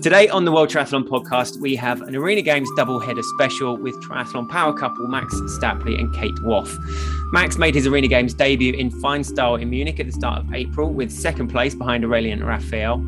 [0.00, 4.48] Today on the World Triathlon Podcast, we have an Arena Games double-header special with triathlon
[4.48, 6.68] power couple Max Stapley and Kate Waugh.
[7.32, 10.54] Max made his Arena Games debut in fine style in Munich at the start of
[10.54, 12.98] April, with second place behind Aurélien Raphael.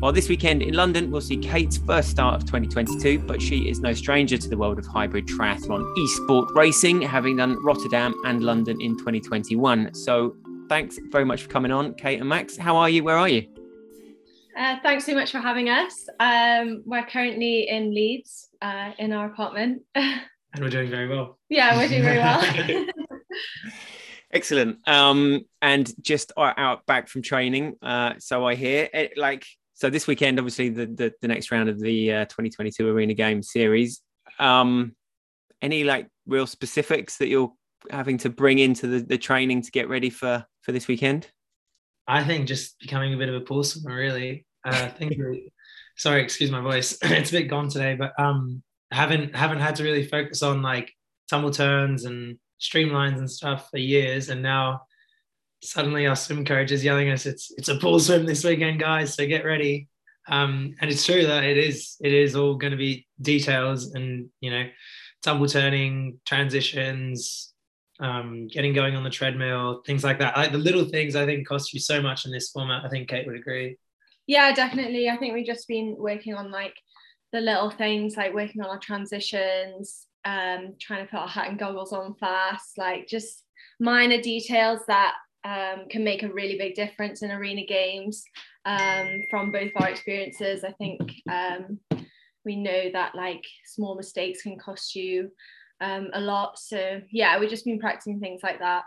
[0.00, 3.78] While this weekend in London, we'll see Kate's first start of 2022, but she is
[3.78, 8.80] no stranger to the world of hybrid triathlon e-sport racing, having done Rotterdam and London
[8.80, 9.94] in 2021.
[9.94, 10.36] So
[10.74, 12.56] thanks very much for coming on, Kate and Max.
[12.56, 13.04] How are you?
[13.04, 13.46] Where are you?
[14.58, 16.08] Uh, thanks so much for having us.
[16.18, 19.82] Um, we're currently in Leeds uh, in our apartment.
[19.94, 20.20] and
[20.58, 21.38] we're doing very well.
[21.48, 22.86] Yeah, we're doing very well.
[24.32, 24.78] Excellent.
[24.88, 27.76] Um, and just out back from training.
[27.80, 31.68] Uh, so I hear it, like, so this weekend, obviously the, the, the next round
[31.68, 34.00] of the uh, 2022 Arena Games series.
[34.40, 34.96] Um,
[35.62, 37.52] any like real specifics that you're
[37.90, 41.28] having to bring into the, the training to get ready for, for this weekend?
[42.06, 44.46] I think just becoming a bit of a pool swimmer, really.
[44.64, 44.90] Uh,
[45.96, 46.98] sorry, excuse my voice.
[47.02, 50.92] it's a bit gone today, but um, haven't haven't had to really focus on like
[51.30, 54.82] tumble turns and streamlines and stuff for years, and now
[55.62, 58.80] suddenly our swim coach is yelling at us, "It's it's a pool swim this weekend,
[58.80, 59.14] guys!
[59.14, 59.88] So get ready."
[60.26, 64.28] Um, and it's true that it is it is all going to be details and
[64.40, 64.64] you know
[65.22, 67.53] tumble turning transitions
[68.00, 70.36] um, getting going on the treadmill, things like that.
[70.36, 72.84] Like the little things I think cost you so much in this format.
[72.84, 73.78] I think Kate would agree.
[74.26, 75.08] Yeah, definitely.
[75.08, 76.74] I think we've just been working on like
[77.32, 81.58] the little things, like working on our transitions, um, trying to put our hat and
[81.58, 83.42] goggles on fast, like just
[83.78, 85.14] minor details that
[85.44, 88.24] um, can make a really big difference in arena games.
[88.64, 91.78] Um, from both our experiences, I think um,
[92.46, 95.30] we know that like small mistakes can cost you
[95.80, 96.58] um, a lot.
[96.58, 98.84] So yeah, we've just been practicing things like that.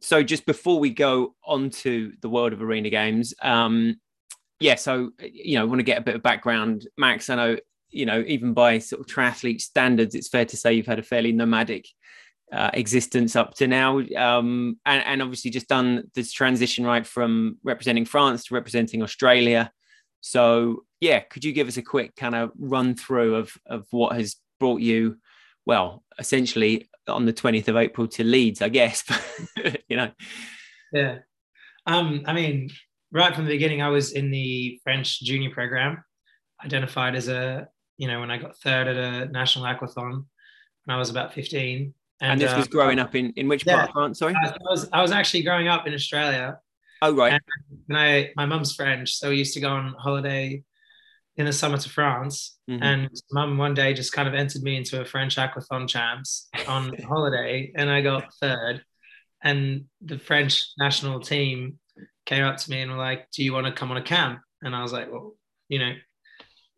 [0.00, 3.96] So just before we go on to the world of arena games, um,
[4.60, 6.86] yeah, so you know, I want to get a bit of background.
[6.96, 7.56] Max, I know,
[7.90, 11.04] you know, even by sort of triathlete standards, it's fair to say you've had a
[11.04, 11.86] fairly nomadic
[12.52, 17.58] uh, existence up to now, um, and, and obviously just done this transition right from
[17.62, 19.70] representing France to representing Australia.
[20.20, 24.16] So yeah, could you give us a quick kind of run through of of what
[24.16, 25.18] has brought you
[25.68, 29.04] well, essentially on the 20th of April to Leeds, I guess.
[29.88, 30.10] you know.
[30.92, 31.18] Yeah.
[31.86, 32.70] Um, I mean,
[33.12, 36.02] right from the beginning, I was in the French junior program,
[36.64, 37.68] identified as a,
[37.98, 40.24] you know, when I got third at a national aquathon
[40.84, 41.92] when I was about 15.
[42.20, 44.18] And, and this was uh, growing up in, in which yeah, part of France?
[44.20, 44.34] Sorry?
[44.34, 46.58] I was, I was actually growing up in Australia.
[47.02, 47.34] Oh, right.
[47.34, 47.42] And,
[47.90, 49.12] and I, my mum's French.
[49.12, 50.64] So we used to go on holiday
[51.38, 52.82] in the summer to France, mm-hmm.
[52.82, 56.92] and mum one day just kind of entered me into a French aquathon champs on
[57.08, 58.82] holiday, and I got third.
[59.42, 61.78] And the French national team
[62.26, 64.40] came up to me and were like, "Do you want to come on a camp?"
[64.62, 65.36] And I was like, "Well,
[65.68, 65.92] you know."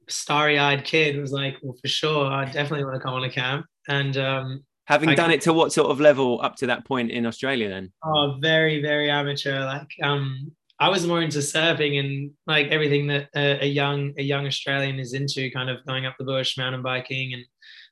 [0.08, 3.64] Starry-eyed kid was like, "Well, for sure, I definitely want to come on a camp."
[3.88, 7.12] And um, having I, done it to what sort of level up to that point
[7.12, 7.92] in Australia, then?
[8.04, 9.64] Oh, very, very amateur.
[9.64, 14.22] Like, um, I was more into surfing and like everything that a, a, young a
[14.22, 17.44] young Australian is into, kind of going up the bush, mountain biking, and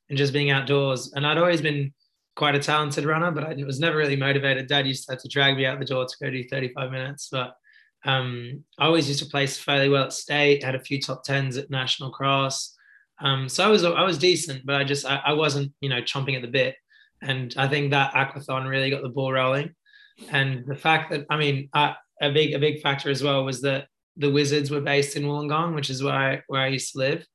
[0.09, 1.13] and just being outdoors.
[1.15, 1.93] And I'd always been
[2.35, 4.69] quite a talented runner, but I was never really motivated.
[4.69, 7.29] Dad used to have to drag me out the door to go do 35 minutes,
[7.31, 7.55] but
[8.05, 10.65] um, I always used to place fairly well at state.
[10.65, 12.75] Had a few top tens at national cross,
[13.21, 16.01] um, so I was I was decent, but I just I, I wasn't you know
[16.01, 16.77] chomping at the bit.
[17.21, 19.75] And I think that aquathon really got the ball rolling.
[20.31, 23.61] And the fact that I mean I a big a big factor as well was
[23.63, 23.87] that
[24.17, 27.27] the Wizards were based in Wollongong, which is where I, where I used to live.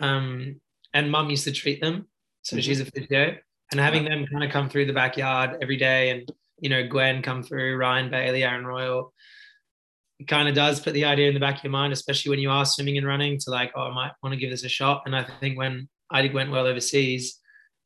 [0.00, 0.60] Um,
[0.92, 2.08] and mum used to treat them.
[2.42, 2.62] So mm-hmm.
[2.62, 3.36] she's a physio.
[3.70, 6.28] And having them kind of come through the backyard every day and,
[6.60, 9.12] you know, Gwen come through, Ryan Bailey, Aaron Royle,
[10.18, 12.38] it kind of does put the idea in the back of your mind, especially when
[12.38, 14.68] you are swimming and running to like, oh, I might want to give this a
[14.68, 15.02] shot.
[15.04, 17.38] And I think when I went well overseas,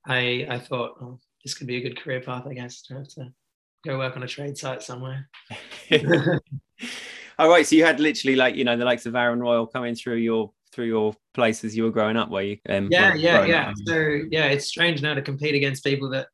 [0.06, 3.08] I, I thought, oh, this could be a good career path, I guess, to have
[3.08, 3.32] to
[3.84, 5.28] go work on a trade site somewhere.
[7.38, 9.94] All right, so you had literally like you know the likes of Aaron Royle coming
[9.94, 12.58] through your through your place as you were growing up, were you?
[12.68, 13.70] Um, yeah, yeah, yeah.
[13.70, 13.74] Up?
[13.86, 13.94] So
[14.30, 16.28] yeah, it's strange now to compete against people that.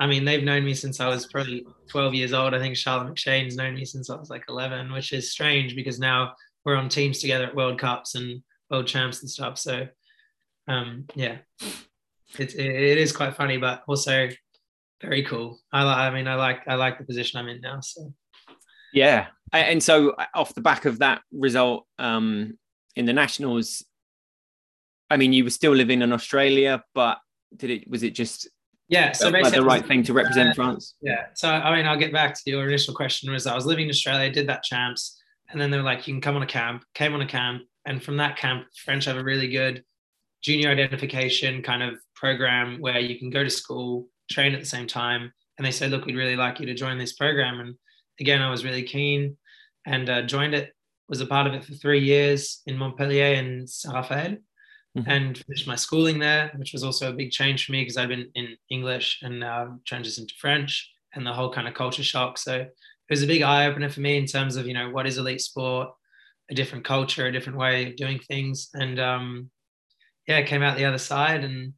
[0.00, 2.54] I mean, they've known me since I was probably 12 years old.
[2.54, 6.00] I think Charlotte McShane's known me since I was like 11, which is strange because
[6.00, 6.34] now
[6.64, 9.58] we're on teams together at World Cups and World Champs and stuff.
[9.58, 9.86] So,
[10.66, 11.36] um, yeah,
[12.36, 14.28] it, it is quite funny, but also
[15.02, 15.60] very cool.
[15.72, 17.80] I I mean, I like I like the position I'm in now.
[17.80, 18.12] So
[18.92, 22.58] yeah, and so uh, off the back of that result um,
[22.96, 23.84] in the nationals,
[25.10, 27.18] I mean, you were still living in Australia, but
[27.56, 28.48] did it was it just
[28.88, 30.94] Yeah, so like basically, the right thing to represent uh, France.
[31.02, 31.26] Yeah.
[31.34, 33.32] So I mean, I'll get back to your initial question.
[33.32, 35.20] Was I was living in Australia, did that champs,
[35.50, 36.84] and then they were like, you can come on a camp.
[36.94, 39.84] Came on a camp, and from that camp, French have a really good
[40.42, 44.86] junior identification kind of program where you can go to school, train at the same
[44.86, 47.60] time, and they said, look, we'd really like you to join this program.
[47.60, 47.74] And
[48.20, 49.36] again, I was really keen,
[49.86, 50.72] and uh, joined it.
[51.08, 54.36] Was a part of it for three years in Montpellier and Saint Raphael
[54.96, 55.04] Mhm.
[55.06, 58.08] and finished my schooling there, which was also a big change for me because I'd
[58.08, 62.36] been in English and now transitioned to French and the whole kind of culture shock.
[62.38, 62.74] So it
[63.10, 65.40] was a big eye opener for me in terms of, you know, what is elite
[65.40, 65.88] sport,
[66.50, 68.68] a different culture, a different way of doing things.
[68.74, 69.50] And um,
[70.26, 71.72] yeah, came out the other side and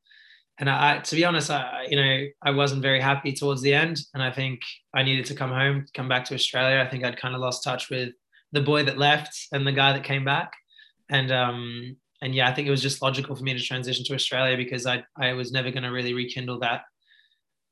[0.59, 3.99] and I, to be honest, I you know, I wasn't very happy towards the end.
[4.15, 4.61] And I think
[4.95, 6.81] I needed to come home, come back to Australia.
[6.81, 8.11] I think I'd kind of lost touch with
[8.53, 10.53] the boy that left and the guy that came back.
[11.11, 14.15] And um, and yeah, I think it was just logical for me to transition to
[14.15, 16.83] Australia because I I was never going to really rekindle that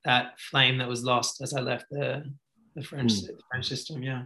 [0.04, 2.24] that flame that was lost as I left the
[2.74, 3.28] the French Mm.
[3.50, 4.02] French system.
[4.02, 4.22] Yeah,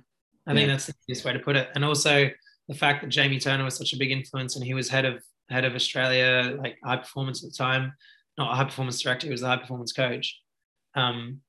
[0.46, 1.68] I think that's the easiest way to put it.
[1.74, 2.30] And also
[2.68, 5.22] the fact that Jamie Turner was such a big influence and he was head of
[5.50, 7.92] head of Australia like high performance at the time,
[8.38, 10.40] not a high performance director, he was the high performance coach.
[10.94, 11.40] Um,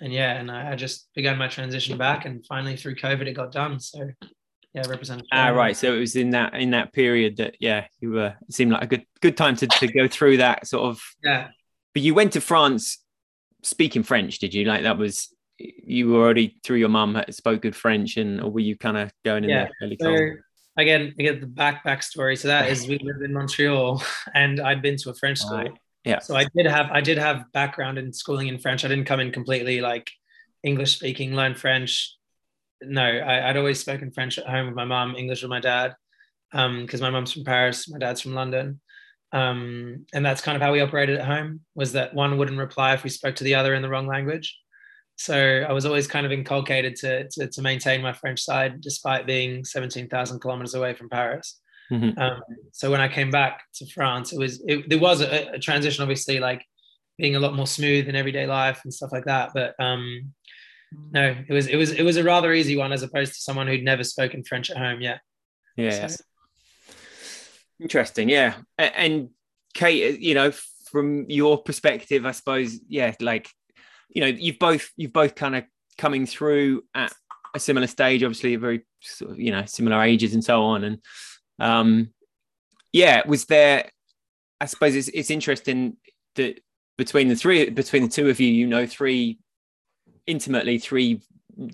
[0.00, 3.34] and yeah, and I, I just began my transition back, and finally through COVID it
[3.34, 3.78] got done.
[3.78, 4.10] So
[4.74, 5.22] yeah, represent.
[5.32, 5.76] Ah, right.
[5.76, 8.82] So it was in that in that period that yeah, you were it seemed like
[8.82, 11.00] a good good time to to go through that sort of.
[11.22, 11.48] Yeah,
[11.92, 12.98] But you went to France
[13.62, 14.64] speaking French, did you?
[14.64, 18.60] Like that was you were already through your mum spoke good French, and or were
[18.60, 20.42] you kind of going in Yeah, there fairly So
[20.76, 24.02] again, I get the back backstory to that is we lived in Montreal
[24.34, 25.58] and I'd been to a French school.
[25.58, 25.72] Right.
[26.04, 26.18] Yeah.
[26.18, 28.84] So I did have I did have background in schooling in French.
[28.84, 30.10] I didn't come in completely like
[30.62, 32.16] English speaking, learn French.
[32.82, 35.94] No, I, I'd always spoken French at home with my mom, English with my dad,
[36.50, 38.80] because my mom's from Paris, my dad's from London.
[39.32, 42.92] Um, and that's kind of how we operated at home was that one wouldn't reply
[42.92, 44.58] if we spoke to the other in the wrong language.
[45.16, 49.26] So I was always kind of inculcated to, to, to maintain my French side despite
[49.26, 51.60] being 17,000 kilometers away from Paris.
[51.92, 52.18] Mhm.
[52.18, 52.40] Um,
[52.72, 56.02] so when I came back to France, it was it, there was a, a transition,
[56.02, 56.64] obviously, like
[57.18, 59.50] being a lot more smooth in everyday life and stuff like that.
[59.54, 60.32] But um,
[61.12, 63.66] no, it was it was it was a rather easy one as opposed to someone
[63.66, 65.20] who'd never spoken French at home yet.
[65.76, 66.06] Yeah.
[66.06, 66.24] So-
[67.80, 68.54] Interesting, yeah.
[68.78, 69.30] And
[69.74, 70.52] Kate, you know,
[70.90, 73.48] from your perspective, I suppose, yeah, like,
[74.08, 75.64] you know, you've both you've both kind of
[75.98, 77.12] coming through at
[77.54, 80.84] a similar stage, obviously, very sort of, you know, similar ages and so on.
[80.84, 80.98] And
[81.62, 82.10] um,
[82.92, 83.90] yeah, was there?
[84.60, 85.96] I suppose it's it's interesting
[86.34, 86.60] that
[86.98, 89.38] between the three, between the two of you, you know, three
[90.26, 91.22] intimately, three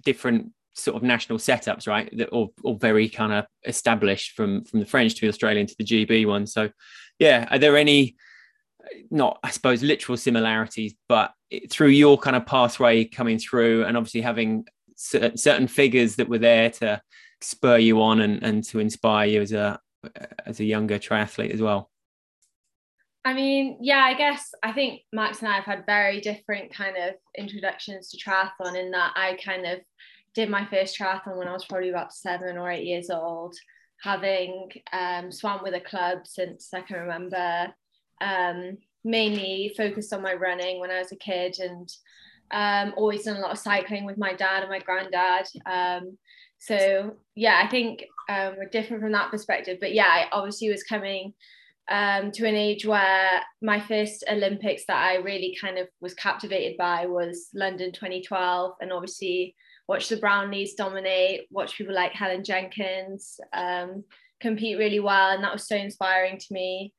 [0.05, 2.09] different sort of national setups, right?
[2.17, 5.75] That all, all very kind of established from from the French to the Australian to
[5.79, 6.47] the GB one.
[6.47, 6.71] So,
[7.19, 8.17] yeah, are there any
[9.11, 11.33] not, I suppose, literal similarities, but
[11.71, 16.39] through your kind of pathway coming through, and obviously having cer- certain figures that were
[16.39, 17.01] there to
[17.41, 19.81] spur you on and, and to inspire you as a
[20.47, 21.91] as a younger triathlete as well.
[23.25, 26.97] I mean, yeah, I guess I think Max and I have had very different kind
[26.97, 29.81] of introductions to triathlon in that I kind of
[30.35, 33.57] did my first triathlon when I was probably about seven or eight years old,
[34.03, 37.75] having um, swam with a club since I can remember,
[38.21, 41.93] um, mainly focused on my running when I was a kid and
[42.51, 45.49] um, always done a lot of cycling with my dad and my granddad.
[45.67, 46.17] Um,
[46.59, 49.79] so yeah, I think um, we're different from that perspective.
[49.81, 51.35] But yeah, I obviously was coming
[51.91, 56.77] um, to an age where my first Olympics that I really kind of was captivated
[56.77, 59.55] by was London 2012, and obviously
[59.87, 64.05] watch the Brownlees dominate, watch people like Helen Jenkins um,
[64.41, 66.93] compete really well, and that was so inspiring to me.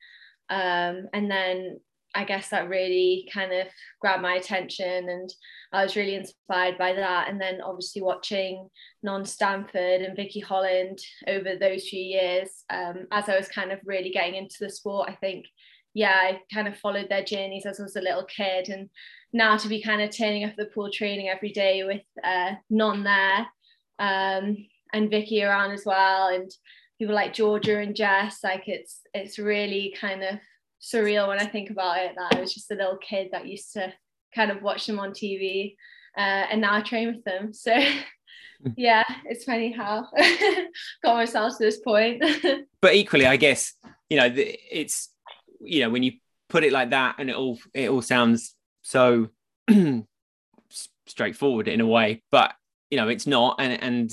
[0.50, 1.80] Um, and then
[2.20, 3.68] I guess that really kind of
[4.02, 5.34] grabbed my attention, and
[5.72, 7.30] I was really inspired by that.
[7.30, 8.68] And then obviously watching
[9.04, 13.80] Non Stanford and Vicky Holland over those few years, um, as I was kind of
[13.86, 15.46] really getting into the sport, I think,
[15.94, 18.68] yeah, I kind of followed their journeys as I was a little kid.
[18.68, 18.90] And
[19.32, 23.06] now to be kind of turning up the pool training every day with uh, Non
[23.06, 23.48] there
[23.98, 24.58] um,
[24.92, 26.52] and Vicky around as well, and
[27.00, 30.36] people like Georgia and Jess, like it's it's really kind of
[30.82, 33.74] surreal when I think about it that I was just a little kid that used
[33.74, 33.94] to
[34.34, 35.76] kind of watch them on TV
[36.18, 37.52] uh, and now I train with them.
[37.62, 37.74] So
[38.76, 40.08] yeah, it's funny how
[41.04, 42.22] got myself to this point.
[42.82, 43.74] But equally, I guess
[44.10, 45.10] you know it's
[45.62, 46.14] you know when you
[46.50, 49.30] put it like that, and it all it all sounds so
[51.08, 52.54] straightforward in a way, but
[52.92, 54.12] you know it's not, and and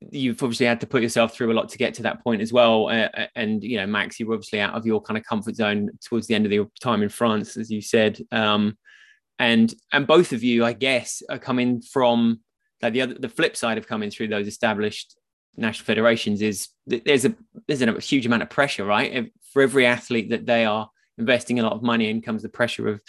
[0.00, 2.52] you've obviously had to put yourself through a lot to get to that point as
[2.52, 2.88] well.
[2.88, 5.90] Uh, and you know, Max, you were obviously out of your kind of comfort zone
[6.04, 8.20] towards the end of your time in France, as you said.
[8.30, 8.76] Um,
[9.38, 12.40] and and both of you, I guess, are coming from
[12.82, 15.16] like the other the flip side of coming through those established
[15.56, 17.34] national federations is there's a
[17.66, 19.32] there's a huge amount of pressure, right?
[19.52, 22.88] For every athlete that they are investing a lot of money in comes the pressure
[22.88, 23.00] of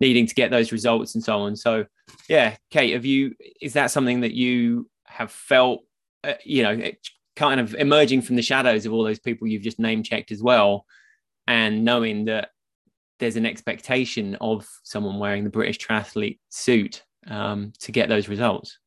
[0.00, 1.56] needing to get those results and so on.
[1.56, 1.84] So,
[2.28, 5.82] yeah, Kate, have you is that something that you have felt,
[6.24, 6.90] uh, you know,
[7.36, 10.42] kind of emerging from the shadows of all those people you've just name checked as
[10.42, 10.86] well,
[11.46, 12.50] and knowing that
[13.18, 18.78] there's an expectation of someone wearing the British triathlete suit um, to get those results?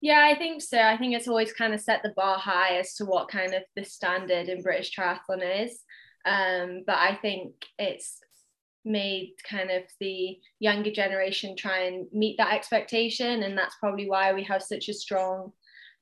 [0.00, 0.78] Yeah, I think so.
[0.78, 3.62] I think it's always kind of set the bar high as to what kind of
[3.74, 5.82] the standard in British triathlon is.
[6.24, 8.20] Um, but I think it's
[8.84, 13.42] made kind of the younger generation try and meet that expectation.
[13.42, 15.52] And that's probably why we have such a strong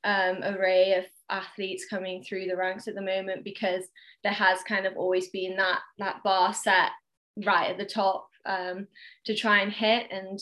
[0.05, 3.85] um, array of athletes coming through the ranks at the moment because
[4.23, 6.91] there has kind of always been that that bar set
[7.45, 8.87] right at the top um,
[9.25, 10.39] to try and hit and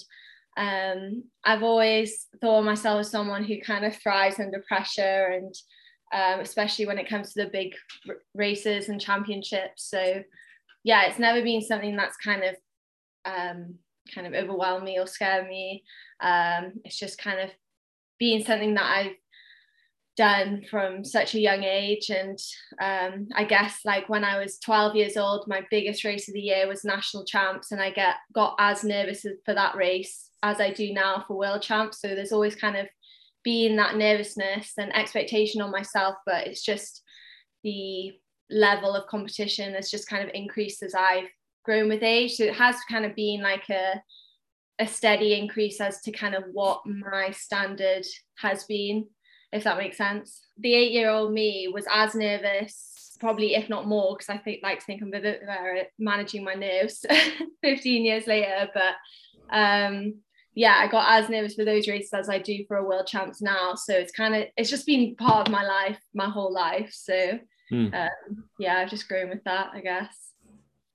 [0.56, 5.54] um, I've always thought of myself as someone who kind of thrives under pressure and
[6.12, 7.74] um, especially when it comes to the big
[8.06, 9.88] r- races and championships.
[9.88, 10.22] So
[10.84, 12.56] yeah, it's never been something that's kind of
[13.24, 13.76] um,
[14.14, 15.84] kind of overwhelmed me or scared me.
[16.20, 17.50] Um, it's just kind of
[18.18, 19.16] being something that I've
[20.16, 22.10] done from such a young age.
[22.10, 22.38] And
[22.80, 26.40] um, i guess like when i was 12 years old my biggest race of the
[26.40, 30.70] year was national champs and i get got as nervous for that race as i
[30.70, 32.00] do now for world champs.
[32.00, 32.86] So there's always kind of
[33.44, 37.02] being that nervousness and expectation on myself but it's just
[37.64, 38.12] the
[38.50, 41.28] level of competition has just kind of increased as i've
[41.64, 42.34] grown with age.
[42.34, 44.02] So it has kind of been like a
[44.78, 48.04] a steady increase as to kind of what my standard
[48.38, 49.06] has been
[49.52, 50.40] if that makes sense.
[50.58, 54.60] The eight year old me was as nervous, probably if not more, because I think
[54.62, 57.04] like to think I'm a bit better at managing my nerves
[57.62, 58.68] 15 years later.
[58.72, 58.94] But
[59.54, 60.14] um,
[60.54, 63.42] yeah, I got as nervous for those races as I do for a world champs
[63.42, 63.74] now.
[63.74, 66.90] So it's kind of it's just been part of my life, my whole life.
[66.92, 67.38] So
[67.70, 67.94] mm.
[67.94, 70.16] um, yeah, I've just grown with that, I guess.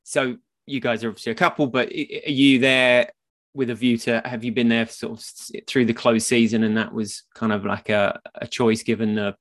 [0.04, 3.12] So you guys are obviously a couple, but are you there
[3.58, 6.78] with a view to have you been there sort of through the closed season and
[6.78, 9.36] that was kind of like a, a choice given the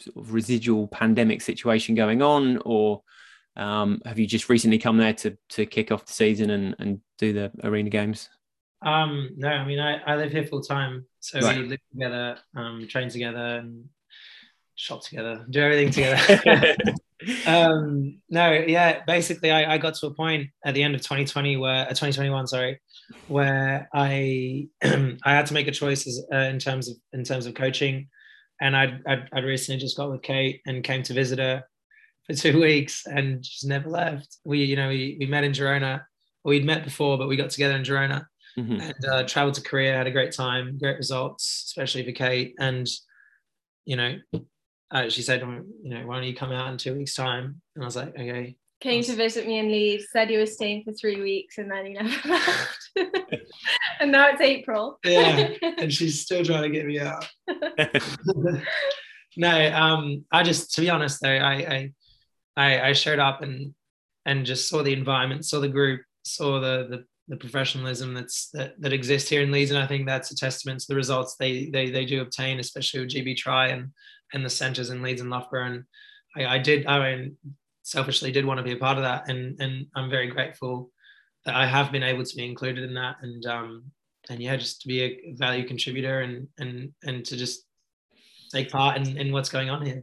[0.00, 2.60] sort of residual pandemic situation going on?
[2.64, 3.02] Or
[3.56, 7.00] um, have you just recently come there to to kick off the season and, and
[7.18, 8.28] do the arena games?
[8.82, 11.58] Um no i mean i, I live here full time so right.
[11.58, 13.86] we live together um train together and
[14.74, 16.76] shop together do everything together.
[17.46, 21.56] Um no yeah basically I, I got to a point at the end of 2020
[21.56, 22.80] where uh, 2021 sorry
[23.28, 27.46] where I I had to make a choice as, uh, in terms of in terms
[27.46, 28.08] of coaching,
[28.60, 31.64] and I'd, I'd, I'd recently just got with Kate and came to visit her
[32.26, 34.38] for two weeks and she's never left.
[34.44, 36.04] We you know we, we met in Girona.
[36.44, 38.26] We'd met before, but we got together in Girona
[38.58, 38.80] mm-hmm.
[38.80, 39.96] and uh, traveled to Korea.
[39.96, 42.54] Had a great time, great results, especially for Kate.
[42.58, 42.86] And
[43.86, 44.18] you know,
[44.90, 47.60] uh, she said, you know, why don't you come out in two weeks' time?
[47.74, 50.84] And I was like, okay came to visit me in Leeds, said he was staying
[50.84, 52.90] for three weeks, and then he never left.
[54.00, 54.98] and now it's April.
[55.04, 57.26] yeah, and she's still trying to get me out.
[59.36, 61.90] no, um, I just to be honest though, I,
[62.56, 63.74] I I showed up and
[64.26, 68.80] and just saw the environment, saw the group, saw the the, the professionalism that's that,
[68.80, 71.70] that exists here in Leeds, and I think that's a testament to the results they
[71.70, 73.92] they they do obtain, especially with GB Tri and
[74.34, 75.66] and the centres in Leeds and Loughborough.
[75.66, 75.84] And
[76.36, 77.36] I, I did, I mean,
[77.84, 80.90] selfishly did want to be a part of that, and and I'm very grateful
[81.44, 83.84] that I have been able to be included in that, and um,
[84.28, 87.64] and yeah, just to be a value contributor and and and to just
[88.50, 90.02] take part in, in what's going on here.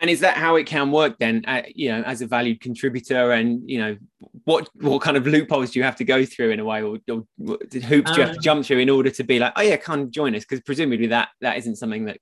[0.00, 1.44] And is that how it can work then?
[1.46, 3.96] Uh, you know, as a valued contributor, and you know,
[4.44, 6.98] what what kind of loopholes do you have to go through in a way, or,
[7.08, 9.62] or hoops do you have to um, jump through in order to be like, oh
[9.62, 10.44] yeah, come join us?
[10.44, 12.18] Because presumably that that isn't something that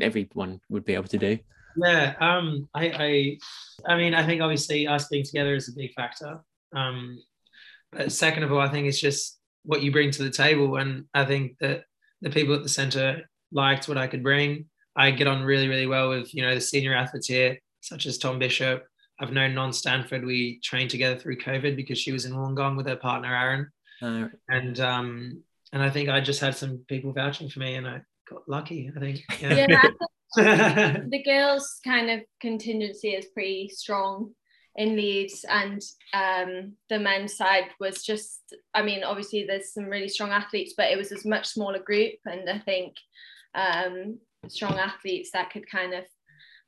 [0.00, 1.38] everyone would be able to do.
[1.76, 3.38] Yeah, um, I,
[3.86, 6.40] I, I mean, I think obviously us being together is a big factor.
[6.74, 7.22] Um,
[7.92, 11.04] but second of all, I think it's just what you bring to the table, and
[11.14, 11.84] I think that
[12.22, 14.66] the people at the center liked what I could bring.
[14.96, 18.18] I get on really, really well with you know the senior athletes here, such as
[18.18, 18.84] Tom Bishop.
[19.20, 20.24] I've known Non Stanford.
[20.24, 23.70] We trained together through COVID because she was in Wollongong with her partner Aaron,
[24.02, 25.42] uh, and um,
[25.72, 28.90] and I think I just had some people vouching for me, and I got lucky.
[28.94, 29.20] I think.
[29.40, 29.82] Yeah, yeah
[30.36, 34.32] the girls' kind of contingency is pretty strong
[34.74, 35.80] in Leeds, and
[36.12, 40.90] um, the men's side was just, I mean, obviously there's some really strong athletes, but
[40.90, 42.94] it was a much smaller group, and I think
[43.54, 44.18] um,
[44.48, 46.04] strong athletes that could kind of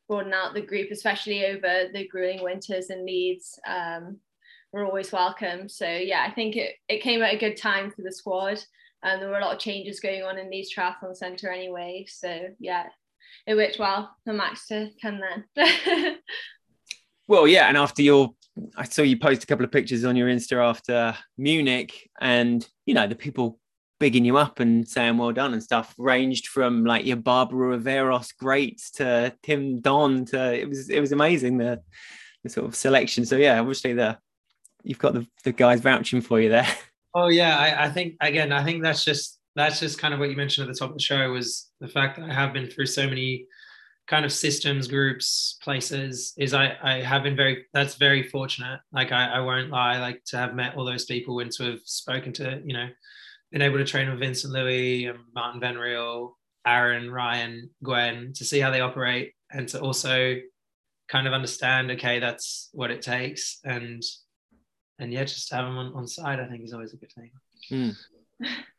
[0.08, 3.58] broaden out the group, especially over the grueling winters in Leeds.
[3.68, 4.20] Um,
[4.72, 5.68] were always welcome.
[5.68, 8.62] So yeah, I think it, it came at a good time for the squad.
[9.02, 12.04] And there were a lot of changes going on in Leeds Triathlon Centre anyway.
[12.08, 12.86] So yeah,
[13.46, 16.18] it worked well for Max to come then.
[17.28, 18.34] well, yeah, and after your
[18.76, 22.94] I saw you post a couple of pictures on your Insta after Munich, and you
[22.94, 23.58] know the people
[24.00, 28.36] bigging you up and saying well done and stuff ranged from like your Barbara Riveros
[28.36, 31.80] greats to Tim Don to it was it was amazing the
[32.44, 33.24] the sort of selection.
[33.24, 34.18] So yeah, obviously the
[34.84, 36.68] you've got the, the guys vouching for you there.
[37.14, 40.30] Oh yeah, I, I think again, I think that's just that's just kind of what
[40.30, 42.70] you mentioned at the top of the show was the fact that I have been
[42.70, 43.46] through so many
[44.06, 46.32] kind of systems, groups, places.
[46.38, 48.80] Is I I have been very that's very fortunate.
[48.92, 51.80] Like I, I won't lie, like to have met all those people and to have
[51.84, 52.88] spoken to you know
[53.50, 58.44] been able to train with Vincent Luis and Marten Van Riel, Aaron, Ryan, Gwen, to
[58.44, 60.36] see how they operate and to also
[61.08, 63.58] kind of understand, okay, that's what it takes.
[63.64, 64.02] And
[65.00, 67.12] and yeah, just to have them on, on side, I think is always a good
[67.12, 67.30] thing.
[67.72, 67.96] Mm.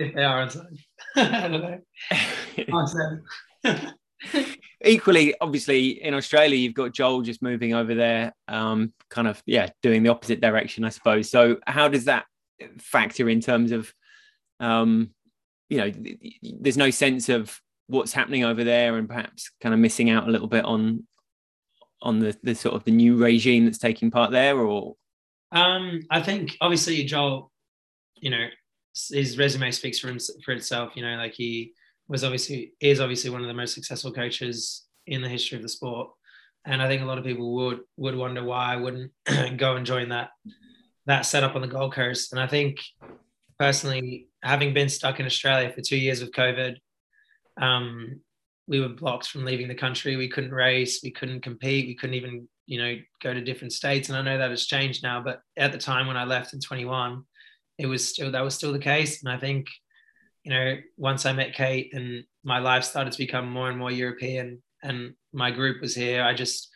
[0.00, 0.78] if they are on side.
[1.16, 1.82] I don't
[3.62, 3.90] know.
[4.84, 9.68] Equally, obviously, in Australia, you've got Joel just moving over there, um, kind of, yeah,
[9.82, 11.30] doing the opposite direction, I suppose.
[11.30, 12.26] So, how does that
[12.78, 13.92] factor in terms of
[14.60, 15.10] um,
[15.70, 15.92] you know,
[16.42, 20.30] there's no sense of what's happening over there, and perhaps kind of missing out a
[20.30, 21.06] little bit on
[22.02, 24.96] on the the sort of the new regime that's taking part there, or
[25.52, 27.50] um, I think obviously Joel,
[28.16, 28.46] you know,
[28.94, 30.92] his resume speaks for for itself.
[30.96, 31.72] You know, like he
[32.08, 35.68] was obviously is obviously one of the most successful coaches in the history of the
[35.68, 36.10] sport,
[36.66, 39.12] and I think a lot of people would would wonder why I wouldn't
[39.56, 40.30] go and join that
[41.06, 42.32] that setup on the Gold Coast.
[42.32, 42.78] And I think
[43.58, 46.76] personally, having been stuck in Australia for two years with COVID,
[47.60, 48.20] um,
[48.66, 50.16] we were blocked from leaving the country.
[50.16, 54.08] We couldn't race, we couldn't compete, we couldn't even, you know, go to different states.
[54.08, 56.60] And I know that has changed now, but at the time when I left in
[56.60, 57.24] 21,
[57.80, 59.22] it was still that was still the case.
[59.22, 59.66] And I think,
[60.44, 63.90] you know, once I met Kate and my life started to become more and more
[63.90, 66.68] European, and my group was here, I just,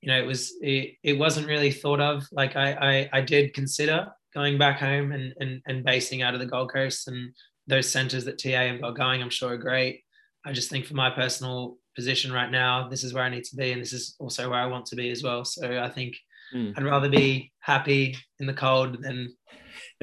[0.00, 2.26] you know, it was it, it wasn't really thought of.
[2.30, 6.40] Like I, I I did consider going back home and, and, and basing out of
[6.40, 7.34] the Gold Coast and
[7.66, 10.02] those centers that TA have got going, I'm sure are great.
[10.44, 13.56] I just think for my personal position right now, this is where I need to
[13.56, 15.44] be, and this is also where I want to be as well.
[15.44, 16.16] So I think
[16.54, 16.72] mm.
[16.76, 19.36] I'd rather be happy in the cold than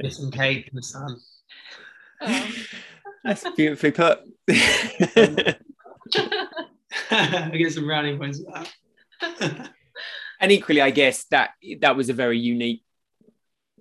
[0.04, 1.18] with some cake in the sun.
[2.22, 2.52] Oh.
[3.24, 4.20] That's beautifully put.
[7.12, 9.70] I get some brownie points for that.
[10.40, 12.84] and equally, I guess that that was a very unique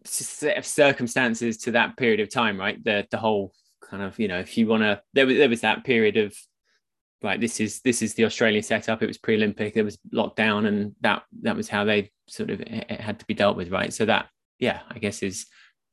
[0.05, 2.83] set of circumstances to that period of time, right?
[2.83, 3.53] The the whole
[3.89, 6.37] kind of you know, if you want to, there was there was that period of
[7.23, 7.41] right.
[7.41, 9.03] This is this is the Australian setup.
[9.03, 9.75] It was pre-Olympic.
[9.75, 13.35] There was lockdown, and that that was how they sort of it had to be
[13.35, 13.93] dealt with, right?
[13.93, 14.29] So that
[14.59, 15.47] yeah, I guess is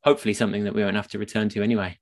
[0.05, 1.97] hopefully something that we won't have to return to anyway.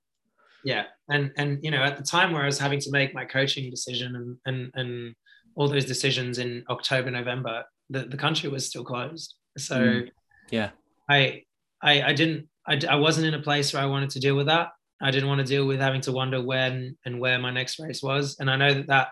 [0.64, 3.24] Yeah, and and you know, at the time where I was having to make my
[3.24, 5.14] coaching decision and and and
[5.56, 9.34] all those decisions in October, November, the, the country was still closed.
[9.58, 10.10] So mm.
[10.50, 10.70] yeah,
[11.08, 11.42] I
[11.82, 14.46] I, I didn't I, I wasn't in a place where I wanted to deal with
[14.46, 14.68] that.
[15.02, 18.02] I didn't want to deal with having to wonder when and where my next race
[18.02, 18.36] was.
[18.40, 19.08] And I know that that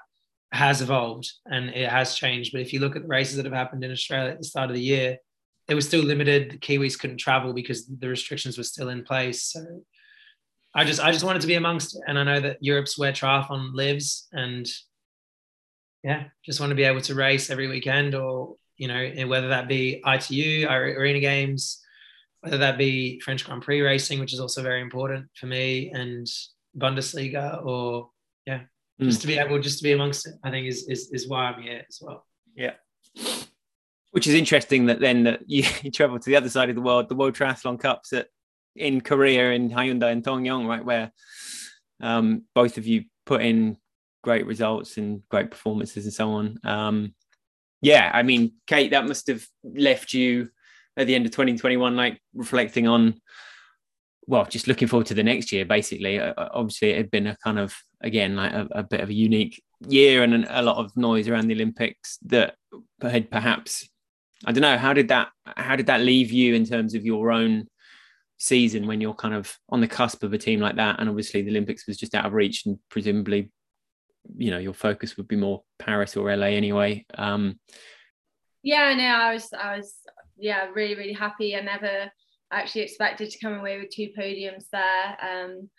[0.52, 2.52] has evolved and it has changed.
[2.52, 4.70] But if you look at the races that have happened in Australia at the start
[4.70, 5.18] of the year,
[5.68, 6.50] it was still limited.
[6.50, 9.44] The Kiwis couldn't travel because the restrictions were still in place.
[9.44, 9.64] So
[10.74, 11.98] I just I just wanted to be amongst.
[12.06, 14.28] And I know that Europe's where triathlon lives.
[14.32, 14.68] And
[16.02, 19.68] yeah, just want to be able to race every weekend or, you know, whether that
[19.68, 21.80] be ITU, Arena Games,
[22.40, 26.26] whether that be French Grand Prix racing, which is also very important for me, and
[26.76, 28.10] Bundesliga, or
[28.46, 28.62] yeah,
[29.00, 29.04] mm.
[29.04, 31.44] just to be able just to be amongst it, I think is is is why
[31.44, 32.26] I'm here as well.
[32.56, 32.72] Yeah.
[34.12, 36.82] Which is interesting that then that you, you travel to the other side of the
[36.82, 38.28] world, the World Triathlon Cups at
[38.74, 41.12] in Korea in Haeundae and Tongyeong, right, where
[42.00, 43.76] um, both of you put in
[44.22, 46.58] great results and great performances and so on.
[46.64, 47.14] Um,
[47.80, 50.50] yeah, I mean, Kate, that must have left you
[50.96, 53.20] at the end of 2021, like reflecting on,
[54.26, 56.20] well, just looking forward to the next year, basically.
[56.20, 59.08] Uh, uh, obviously, it had been a kind of, again, like a, a bit of
[59.08, 62.54] a unique year and a lot of noise around the Olympics that
[63.00, 63.88] had perhaps,
[64.44, 67.30] I don't know, how did that, how did that leave you in terms of your
[67.32, 67.68] own
[68.38, 70.98] season when you're kind of on the cusp of a team like that?
[70.98, 73.50] And obviously, the Olympics was just out of reach and presumably
[74.36, 77.58] you know your focus would be more paris or la anyway um
[78.62, 79.96] yeah no i was i was
[80.42, 81.56] yeah, really, really happy.
[81.56, 82.10] I never
[82.50, 85.16] actually expected to come away with two podiums there.
[85.22, 85.70] Um,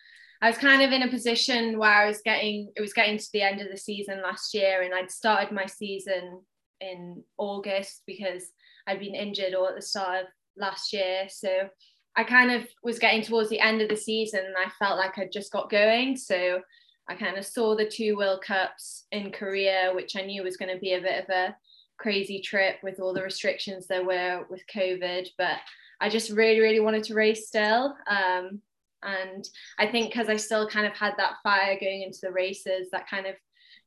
[0.41, 3.30] I was kind of in a position where I was getting it was getting to
[3.32, 6.41] the end of the season last year, and I'd started my season
[6.84, 8.52] in August because
[8.88, 11.28] I'd been injured all at the start of last year.
[11.30, 11.69] So
[12.15, 15.17] I kind of was getting towards the end of the season and I felt like
[15.17, 16.15] I'd just got going.
[16.15, 16.62] So
[17.10, 20.74] I kind of saw the two World Cups in Korea, which I knew was going
[20.74, 21.56] to be a bit of a
[21.98, 25.28] crazy trip with all the restrictions there were with COVID.
[25.38, 25.58] But
[26.00, 27.96] I just really, really wanted to race still.
[28.08, 28.62] Um,
[29.02, 29.48] and
[29.80, 33.10] I think because I still kind of had that fire going into the races, that
[33.10, 33.36] kind of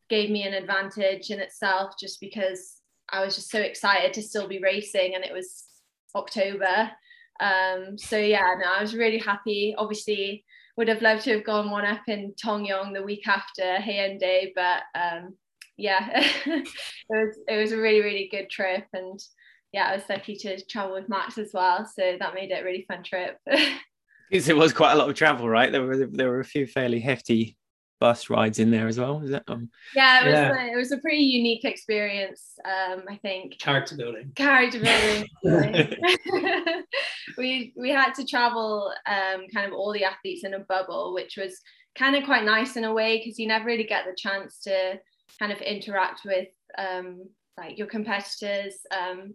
[0.09, 2.76] gave me an advantage in itself, just because
[3.11, 5.65] I was just so excited to still be racing and it was
[6.15, 6.91] October.
[7.41, 9.75] Um, so yeah, no, I was really happy.
[9.77, 10.45] Obviously,
[10.77, 14.83] would have loved to have gone one up in Tongyeong the week after Haeundae, but
[14.95, 15.35] um,
[15.77, 16.09] yeah,
[16.47, 16.69] it
[17.09, 19.19] was it was a really really good trip, and
[19.73, 22.65] yeah, I was lucky to travel with Max as well, so that made it a
[22.65, 23.39] really fun trip.
[24.31, 25.73] Because it was quite a lot of travel, right?
[25.73, 27.57] There were there were a few fairly hefty
[28.01, 29.21] bus rides in there as well.
[29.23, 29.45] Is that?
[29.49, 29.71] Um...
[29.95, 30.33] Yeah, it was.
[30.35, 30.65] Yeah.
[30.65, 32.59] A, it was a pretty unique experience.
[32.65, 34.33] Um, I think character building.
[34.35, 35.29] Character building.
[37.39, 41.37] we we had to travel um, kind of all the athletes in a bubble, which
[41.37, 41.61] was
[41.97, 44.99] kind of quite nice in a way because you never really get the chance to
[45.39, 47.25] kind of interact with um,
[47.57, 49.35] like your competitors um,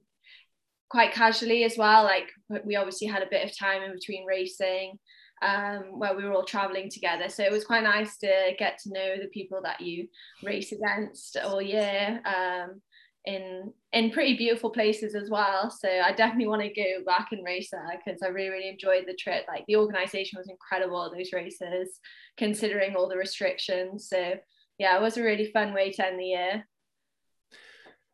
[0.89, 2.03] quite casually as well.
[2.03, 2.29] Like
[2.63, 4.99] we obviously had a bit of time in between racing
[5.41, 7.29] um, where we were all traveling together.
[7.29, 10.07] So it was quite nice to get to know the people that you
[10.43, 12.81] race against all year um,
[13.25, 15.69] in in pretty beautiful places as well.
[15.69, 19.05] So I definitely want to go back and race there because I really really enjoyed
[19.07, 19.45] the trip.
[19.47, 21.99] Like the organisation was incredible those races,
[22.37, 24.09] considering all the restrictions.
[24.09, 24.35] So
[24.77, 26.67] yeah, it was a really fun way to end the year.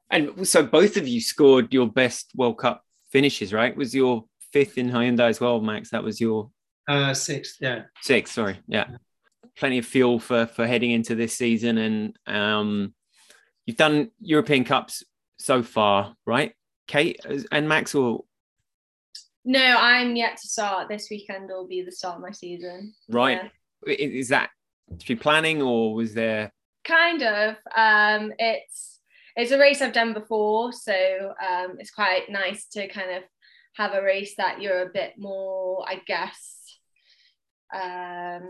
[0.10, 3.76] And so both of you scored your best World Cup finishes, right?
[3.76, 5.90] Was your fifth in Haeundae as well, Max?
[5.90, 6.50] That was your
[6.88, 7.84] uh, sixth, yeah.
[8.02, 8.88] Sixth, sorry, yeah.
[9.58, 12.94] Plenty of fuel for for heading into this season, and um,
[13.66, 15.04] you've done European Cups
[15.38, 16.54] so far, right?
[16.88, 17.20] Kate
[17.52, 18.26] and Max will.
[19.44, 20.90] No, I'm yet to start.
[20.90, 22.94] This weekend will be the start of my season.
[23.10, 23.40] Right.
[23.86, 23.94] Yeah.
[23.94, 24.50] Is that
[25.00, 26.52] to be planning, or was there?
[26.84, 27.56] Kind of.
[27.76, 29.00] Um, it's
[29.36, 33.24] it's a race I've done before, so um, it's quite nice to kind of
[33.76, 36.57] have a race that you're a bit more, I guess,
[37.74, 38.50] um,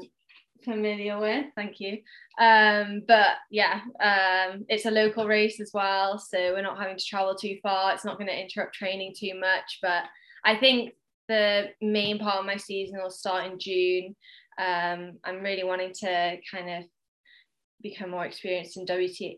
[0.63, 1.45] familiar with.
[1.55, 1.99] Thank you.
[2.39, 7.05] Um, but yeah, um, it's a local race as well, so we're not having to
[7.05, 7.93] travel too far.
[7.93, 9.79] It's not going to interrupt training too much.
[9.81, 10.03] But
[10.45, 10.93] I think
[11.27, 14.15] the main part of my season will start in June.
[14.59, 16.83] Um, I'm really wanting to kind of
[17.81, 19.37] become more experienced in WT,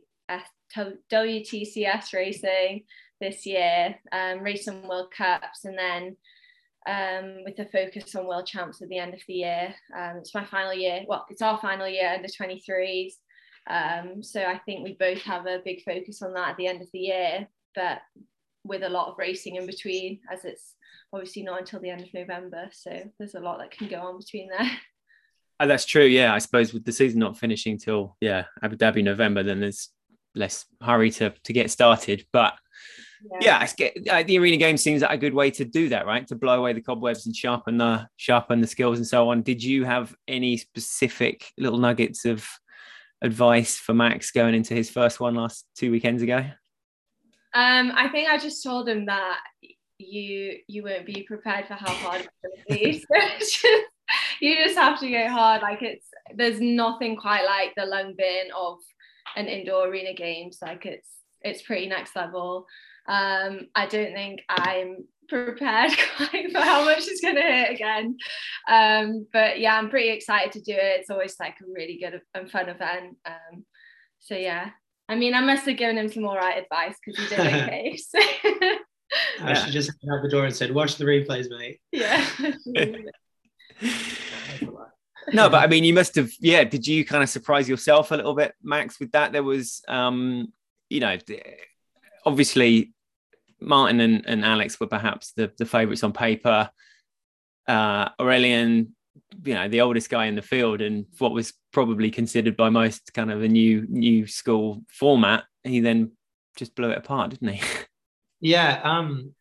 [0.76, 2.84] WTCS racing
[3.20, 6.16] this year, um, race some World Cups, and then
[6.88, 9.74] um, with a focus on world champs at the end of the year.
[9.96, 11.04] Um, it's my final year.
[11.08, 13.14] Well, it's our final year under 23s.
[13.70, 16.82] Um, so I think we both have a big focus on that at the end
[16.82, 18.00] of the year, but
[18.64, 20.76] with a lot of racing in between, as it's
[21.14, 22.70] obviously not until the end of November.
[22.72, 24.70] So there's a lot that can go on between there.
[25.62, 26.06] Oh, that's true.
[26.06, 29.90] Yeah, I suppose with the season not finishing till yeah Abu Dhabi November, then there's
[30.34, 32.26] less hurry to to get started.
[32.32, 32.54] But
[33.42, 36.28] yeah, yeah uh, the arena game seems like a good way to do that, right?
[36.28, 39.42] To blow away the cobwebs and sharpen the sharpen the skills and so on.
[39.42, 42.48] Did you have any specific little nuggets of
[43.22, 46.46] advice for Max going into his first one last two weekends ago?
[47.54, 49.40] Um, I think I just told him that
[49.98, 53.06] you you won't be prepared for how hard it's going to be.
[54.40, 55.62] So you just have to go hard.
[55.62, 58.80] Like it's there's nothing quite like the lung burn of
[59.36, 60.58] an indoor arena games.
[60.62, 61.08] Like it's
[61.42, 62.66] it's pretty next level.
[63.10, 68.18] Um, I don't think I'm prepared quite for how much it's going to hit again.
[68.68, 71.00] Um, but yeah, I'm pretty excited to do it.
[71.00, 73.18] It's always like a really good and fun event.
[73.26, 73.66] Um,
[74.20, 74.70] so yeah,
[75.08, 77.98] I mean, I must have given him some more right advice because he did okay.
[77.98, 78.20] So.
[79.42, 82.24] I should just out the door and said, "Watch the replays, mate." Yeah.
[85.34, 86.30] no, but I mean, you must have.
[86.40, 89.32] Yeah, did you kind of surprise yourself a little bit, Max, with that?
[89.32, 90.54] There was, um,
[90.92, 91.18] you know,
[92.24, 92.94] obviously
[93.62, 96.70] Martin and, and Alex were perhaps the, the favourites on paper.
[97.68, 98.90] Uh, Aurelien,
[99.44, 103.14] you know, the oldest guy in the field, and what was probably considered by most
[103.14, 106.12] kind of a new new school format, he then
[106.56, 107.62] just blew it apart, didn't he?
[108.42, 109.34] Yeah, um,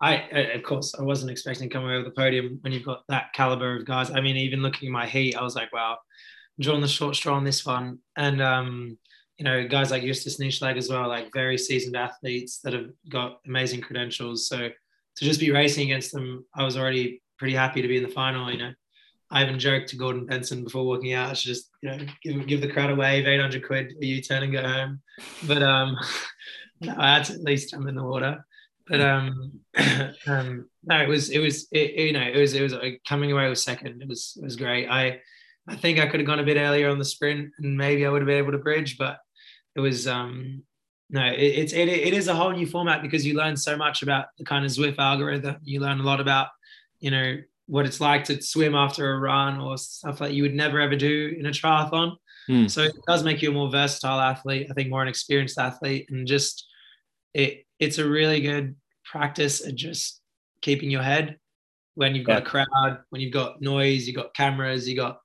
[0.00, 0.14] I
[0.54, 3.84] of course I wasn't expecting come over the podium when you've got that caliber of
[3.84, 4.10] guys.
[4.10, 5.98] I mean, even looking at my heat, I was like, wow,
[6.58, 8.98] drawing the short straw on this one, and um,
[9.40, 13.40] you know, guys like Justus Nieschlag as well, like very seasoned athletes that have got
[13.46, 14.46] amazing credentials.
[14.46, 18.02] So to just be racing against them, I was already pretty happy to be in
[18.02, 18.52] the final.
[18.52, 18.72] You know,
[19.30, 22.46] I even joked to Gordon Benson before walking out, I should just, you know, give,
[22.46, 25.00] give the crowd a wave, 800 quid, a U turn and go home.
[25.46, 25.96] But um,
[26.98, 28.44] I had to at least jump in the water.
[28.86, 29.60] But um,
[30.26, 32.74] um, no, it was it was it, you know it was it was
[33.08, 34.02] coming away with second.
[34.02, 34.86] It was it was great.
[34.90, 35.20] I
[35.66, 38.10] I think I could have gone a bit earlier on the sprint and maybe I
[38.10, 39.18] would have been able to bridge, but
[39.80, 40.62] it was um
[41.08, 44.02] no it, it's it, it is a whole new format because you learn so much
[44.02, 45.56] about the kind of Zwift algorithm.
[45.62, 46.48] You learn a lot about
[47.00, 50.54] you know what it's like to swim after a run or stuff like you would
[50.54, 52.16] never ever do in a triathlon.
[52.48, 52.70] Mm.
[52.70, 54.66] So it does make you a more versatile athlete.
[54.70, 56.66] I think more an experienced athlete, and just
[57.32, 60.20] it it's a really good practice at just
[60.60, 61.38] keeping your head
[61.94, 62.48] when you've got yeah.
[62.48, 65.20] a crowd, when you've got noise, you've got cameras, you've got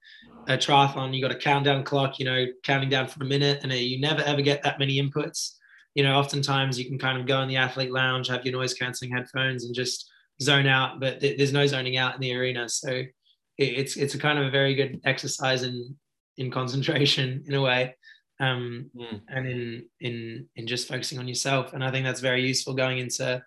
[0.48, 3.72] a triathlon, you got a countdown clock, you know, counting down for a minute, and
[3.72, 5.56] you never ever get that many inputs.
[5.94, 8.74] You know, oftentimes you can kind of go in the athlete lounge, have your noise
[8.74, 10.10] canceling headphones, and just
[10.42, 11.00] zone out.
[11.00, 13.10] But th- there's no zoning out in the arena, so it,
[13.58, 15.96] it's it's a kind of a very good exercise in
[16.38, 17.96] in concentration in a way,
[18.40, 19.22] um, mm.
[19.30, 21.74] and in in in just focusing on yourself.
[21.74, 23.44] And I think that's very useful going into,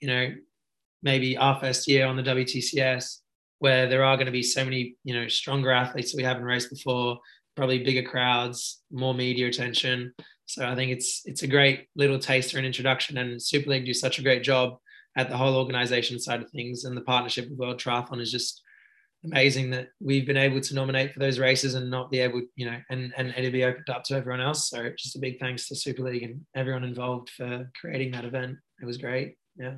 [0.00, 0.34] you know,
[1.02, 3.20] maybe our first year on the WTCS
[3.64, 6.44] where there are going to be so many, you know, stronger athletes that we haven't
[6.44, 7.18] raced before,
[7.56, 10.12] probably bigger crowds, more media attention.
[10.44, 13.94] So I think it's it's a great little taster and introduction, and Super League do
[13.94, 14.76] such a great job
[15.16, 18.60] at the whole organization side of things, and the partnership with World Triathlon is just
[19.24, 22.66] amazing that we've been able to nominate for those races and not be able, you
[22.70, 24.68] know, and and it'll be opened up to everyone else.
[24.68, 28.58] So just a big thanks to Super League and everyone involved for creating that event.
[28.82, 29.38] It was great.
[29.56, 29.76] Yeah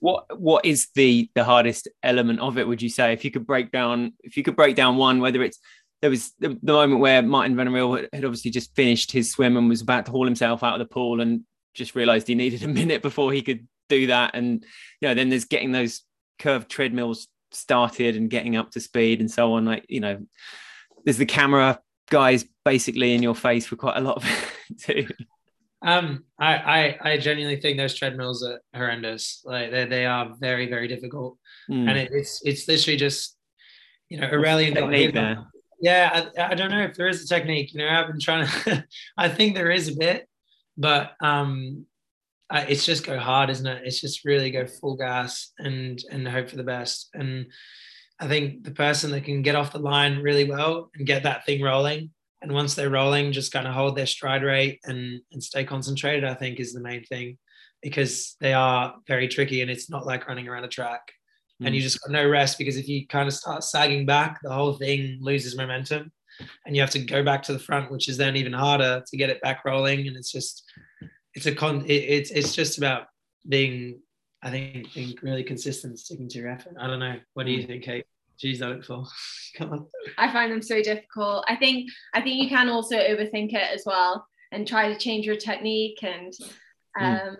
[0.00, 3.12] what what is the the hardest element of it would you say?
[3.12, 5.58] If you could break down if you could break down one whether it's
[6.00, 9.56] there was the, the moment where Martin van Merwe had obviously just finished his swim
[9.56, 11.42] and was about to haul himself out of the pool and
[11.74, 14.32] just realized he needed a minute before he could do that.
[14.34, 14.64] And
[15.00, 16.02] you know then there's getting those
[16.38, 19.64] curved treadmills started and getting up to speed and so on.
[19.64, 20.24] Like you know
[21.04, 21.80] there's the camera
[22.10, 25.08] guys basically in your face for quite a lot of it too
[25.82, 26.54] um, I,
[27.02, 29.42] I, I genuinely think those treadmills are horrendous.
[29.44, 31.38] Like they, they are very, very difficult,
[31.70, 31.88] mm.
[31.88, 33.36] and it, it's, it's literally just,
[34.08, 35.46] you know, Aurelien technique there.
[35.80, 37.72] Yeah, I, I don't know if there is a technique.
[37.72, 38.84] You know, I've been trying to.
[39.16, 40.28] I think there is a bit,
[40.76, 41.86] but um,
[42.50, 43.82] I, it's just go hard, isn't it?
[43.84, 47.10] It's just really go full gas and and hope for the best.
[47.14, 47.46] And
[48.18, 51.46] I think the person that can get off the line really well and get that
[51.46, 52.10] thing rolling
[52.42, 56.24] and once they're rolling just kind of hold their stride rate and and stay concentrated
[56.24, 57.36] i think is the main thing
[57.82, 61.12] because they are very tricky and it's not like running around a track
[61.62, 61.66] mm.
[61.66, 61.84] and you mm.
[61.84, 65.18] just got no rest because if you kind of start sagging back the whole thing
[65.20, 66.10] loses momentum
[66.66, 69.16] and you have to go back to the front which is then even harder to
[69.16, 70.64] get it back rolling and it's just
[71.34, 73.06] it's a con it, it's it's just about
[73.48, 74.00] being
[74.42, 77.64] i think being really consistent sticking to your effort i don't know what do you
[77.64, 77.66] mm.
[77.66, 78.04] think kate
[78.40, 79.04] Geez, I look for.
[80.18, 81.44] I find them so difficult.
[81.48, 85.26] I think I think you can also overthink it as well and try to change
[85.26, 86.32] your technique and
[86.96, 87.04] hmm.
[87.04, 87.36] um mm.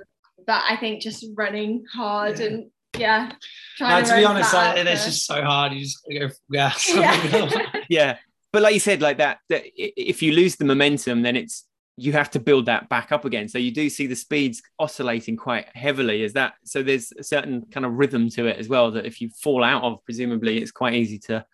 [0.46, 2.46] but I think just running hard yeah.
[2.46, 3.32] and yeah.
[3.80, 5.72] No, to, to be honest, I, it's just so hard.
[5.72, 6.88] You just go gas.
[6.88, 7.62] Yeah.
[7.88, 8.18] yeah.
[8.52, 11.64] But like you said, like that, that if you lose the momentum, then it's
[11.98, 13.48] you have to build that back up again.
[13.48, 16.22] So you do see the speeds oscillating quite heavily.
[16.22, 16.82] Is that so?
[16.82, 19.82] There's a certain kind of rhythm to it as well that if you fall out
[19.82, 21.44] of, presumably it's quite easy to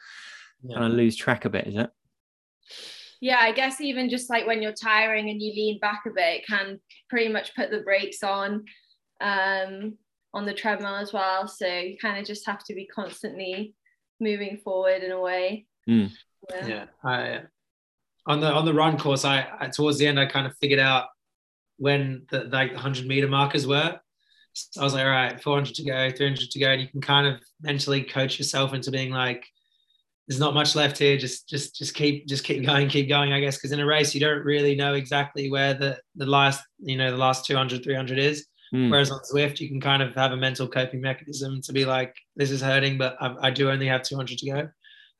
[0.63, 0.77] yeah.
[0.77, 1.67] kind of lose track a bit.
[1.67, 1.91] Is it?
[3.21, 6.41] Yeah, I guess even just like when you're tiring and you lean back a bit,
[6.41, 6.79] it can
[7.09, 8.65] pretty much put the brakes on
[9.23, 9.97] um,
[10.35, 11.49] on the treadmill as well.
[11.49, 13.75] So you kind of just have to be constantly
[14.21, 15.67] moving forward in a way.
[15.89, 16.11] Mm.
[16.51, 16.67] Yeah.
[16.67, 17.43] yeah, I
[18.27, 20.81] on the on the run course, I, I towards the end I kind of figured
[20.81, 21.07] out
[21.77, 23.99] when the like the hundred meter markers were.
[24.53, 27.01] So I was like, all right, 400 to go, 300 to go, and you can
[27.01, 29.45] kind of mentally coach yourself into being like,
[30.29, 31.19] there's not much left here.
[31.19, 33.33] Just just just keep just keep going, keep going.
[33.33, 36.63] I guess because in a race you don't really know exactly where the the last
[36.79, 38.47] you know the last 200, 300 is.
[38.73, 38.91] Mm.
[38.91, 42.17] Whereas on Zwift, you can kind of have a mental coping mechanism to be like,
[42.35, 44.69] this is hurting, but I, I do only have 200 to go.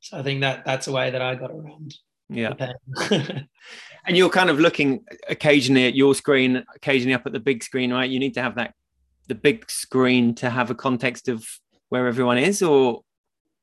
[0.01, 1.95] So I think that that's a way that I got around
[2.29, 2.55] yeah.
[3.11, 7.93] and you're kind of looking occasionally at your screen, occasionally up at the big screen,
[7.93, 8.09] right?
[8.09, 8.75] You need to have that
[9.27, 11.47] the big screen to have a context of
[11.89, 13.03] where everyone is, or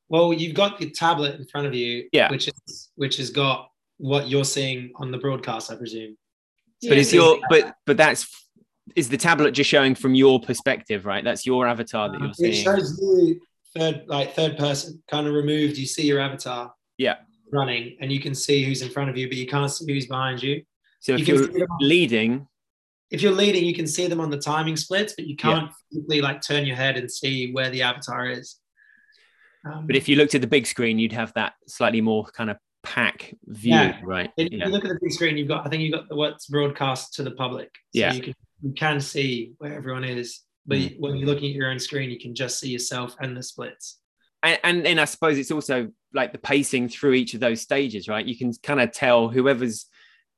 [0.09, 3.69] well, you've got the tablet in front of you, yeah, which is which has got
[3.97, 6.17] what you're seeing on the broadcast, I presume.
[6.87, 8.27] But is your but but that's
[8.95, 11.23] is the tablet just showing from your perspective, right?
[11.23, 12.53] That's your avatar that um, you're seeing.
[12.53, 13.39] It shows you
[13.77, 15.77] third like third person, kind of removed.
[15.77, 16.73] You see your avatar.
[16.97, 17.17] Yeah
[17.51, 20.07] running and you can see who's in front of you, but you can't see who's
[20.07, 20.63] behind you.
[20.99, 22.47] So if you are leading,
[23.09, 25.71] if you're leading, you can see them on the timing splits, but you can't yeah.
[25.91, 28.57] physically like turn your head and see where the avatar is.
[29.65, 32.49] Um, but if you looked at the big screen, you'd have that slightly more kind
[32.49, 33.99] of pack view, yeah.
[34.03, 34.31] right?
[34.37, 34.65] If yeah.
[34.65, 37.13] you look at the big screen, you've got I think you've got the what's broadcast
[37.15, 37.69] to the public.
[37.93, 38.13] So yeah.
[38.13, 40.41] you can you can see where everyone is.
[40.65, 40.99] but mm.
[40.99, 43.97] when you're looking at your own screen, you can just see yourself and the splits.
[44.43, 48.07] And, and then I suppose it's also like the pacing through each of those stages,
[48.07, 48.25] right?
[48.25, 49.85] You can kind of tell whoever's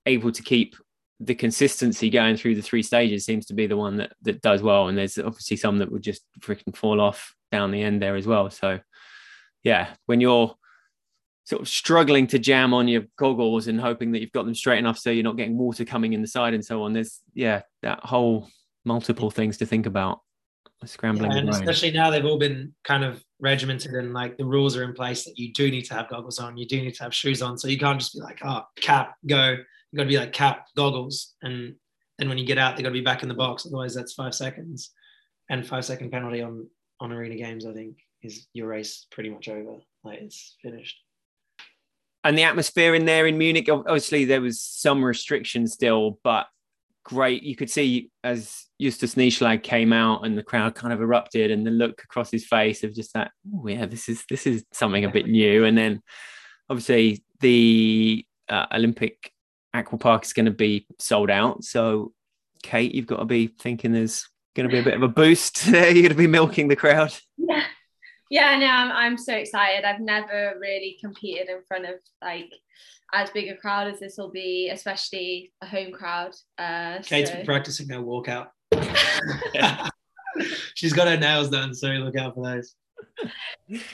[0.05, 0.75] able to keep
[1.19, 4.61] the consistency going through the three stages seems to be the one that that does
[4.61, 4.87] well.
[4.87, 8.27] And there's obviously some that would just freaking fall off down the end there as
[8.27, 8.49] well.
[8.49, 8.79] So
[9.63, 10.55] yeah, when you're
[11.45, 14.79] sort of struggling to jam on your goggles and hoping that you've got them straight
[14.79, 16.93] enough so you're not getting water coming in the side and so on.
[16.93, 18.49] There's yeah, that whole
[18.85, 20.19] multiple things to think about.
[20.85, 24.75] Scrambling, yeah, and especially now they've all been kind of regimented and like the rules
[24.75, 27.03] are in place that you do need to have goggles on, you do need to
[27.03, 29.51] have shoes on, so you can't just be like, oh, cap, go.
[29.51, 31.75] You've got to be like cap, goggles, and
[32.17, 33.65] then when you get out, they've got to be back in the box.
[33.65, 34.91] Otherwise, that's five seconds,
[35.49, 36.67] and five second penalty on
[36.99, 37.65] on arena games.
[37.65, 39.77] I think is your race pretty much over.
[40.03, 40.97] Like it's finished
[42.23, 46.47] and the atmosphere in there in Munich, obviously there was some restrictions still, but
[47.03, 47.43] great.
[47.43, 51.65] You could see as Justus Nieschlag came out and the crowd kind of erupted and
[51.65, 55.05] the look across his face of just that, oh yeah, this is this is something
[55.05, 55.65] a bit new.
[55.65, 56.01] And then
[56.69, 59.31] obviously the uh, Olympic
[59.73, 61.63] aqua park is going to be sold out.
[61.63, 62.13] So
[62.61, 65.65] Kate, you've got to be thinking there's going to be a bit of a boost
[65.71, 65.85] there.
[65.91, 67.13] You're going to be milking the crowd.
[67.37, 67.63] Yeah
[68.33, 69.85] yeah no I'm, I'm so excited.
[69.85, 72.51] I've never really competed in front of like
[73.13, 77.37] as big a crowd as this will be especially a home crowd uh kate's so.
[77.37, 78.47] Been practicing her walkout.
[80.73, 82.75] She's got her nails done so look out for those.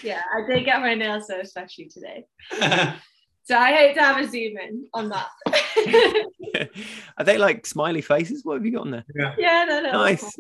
[0.02, 2.26] Yeah i did get my nails done especially today.
[3.44, 6.70] So i hope to have a zoom in on that.
[7.18, 8.46] Are they like smiley faces?
[8.46, 9.06] What have you got on there?
[9.16, 10.38] Yeah, yeah no no nice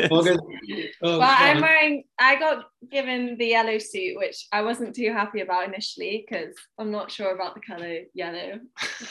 [0.00, 2.04] oh, well, I'm wearing.
[2.18, 6.90] I got given the yellow suit, which I wasn't too happy about initially because I'm
[6.90, 8.60] not sure about the color yellow.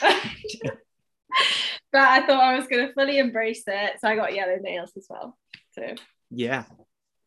[1.92, 4.92] but I thought I was going to fully embrace it, so I got yellow nails
[4.96, 5.36] as well.
[5.72, 5.94] So
[6.30, 6.64] yeah,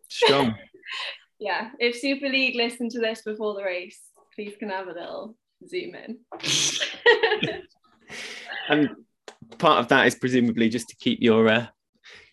[0.10, 0.56] strong.
[1.40, 4.00] yeah, if Super League listened to this before the race,
[4.36, 5.36] please can have a little
[5.68, 6.20] zoom in.
[8.70, 8.90] and
[9.58, 11.68] part of that is presumably just to keep your uh,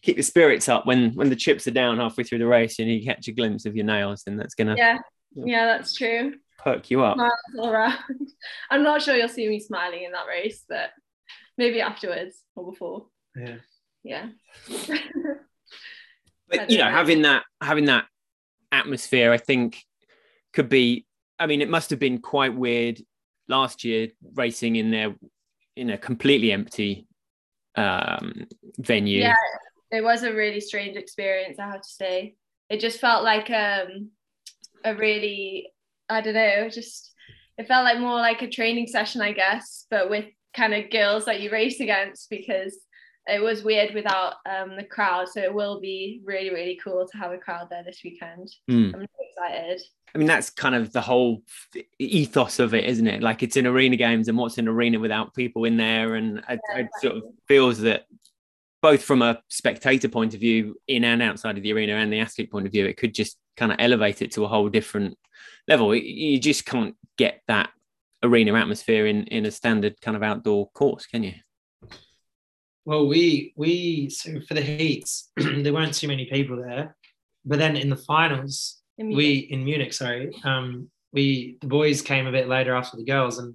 [0.02, 2.88] keep your spirits up when when the chips are down halfway through the race and
[2.88, 4.98] you catch a glimpse of your nails, and that's gonna yeah
[5.34, 6.34] yeah that's true.
[6.58, 7.16] Perk you up.
[7.58, 7.98] All around.
[8.70, 10.90] I'm not sure you'll see me smiling in that race, but
[11.56, 13.06] maybe afterwards or before.
[13.36, 13.56] Yeah.
[14.02, 14.28] Yeah.
[16.48, 18.06] but you know, know, having that having that
[18.72, 19.82] atmosphere, I think,
[20.52, 21.06] could be.
[21.38, 23.00] I mean, it must have been quite weird
[23.48, 25.14] last year racing in there
[25.76, 27.06] in a completely empty
[27.76, 28.46] um,
[28.78, 29.20] venue.
[29.20, 29.34] Yeah,
[29.90, 32.36] it was a really strange experience, I have to say.
[32.68, 34.10] It just felt like um,
[34.84, 35.70] a really,
[36.08, 37.12] I don't know, just
[37.56, 41.24] it felt like more like a training session, I guess, but with kind of girls
[41.24, 42.76] that you race against because
[43.26, 45.28] it was weird without um, the crowd.
[45.28, 48.48] So it will be really, really cool to have a crowd there this weekend.
[48.70, 48.94] Mm.
[48.94, 49.80] I'm excited.
[50.14, 51.42] I mean, that's kind of the whole
[51.98, 53.22] ethos of it, isn't it?
[53.22, 56.14] Like it's in arena games, and what's an arena without people in there?
[56.14, 58.06] And yeah, it, sort of feels that
[58.80, 62.20] both from a spectator point of view, in and outside of the arena, and the
[62.20, 65.16] athlete point of view, it could just kind of elevate it to a whole different
[65.66, 65.94] level.
[65.94, 67.70] You just can't get that
[68.22, 71.34] arena atmosphere in in a standard kind of outdoor course, can you?
[72.84, 76.96] Well, we we so for the heats, there weren't too many people there,
[77.44, 82.26] but then in the finals, in we in Munich, sorry, um, we the boys came
[82.26, 83.54] a bit later after the girls, and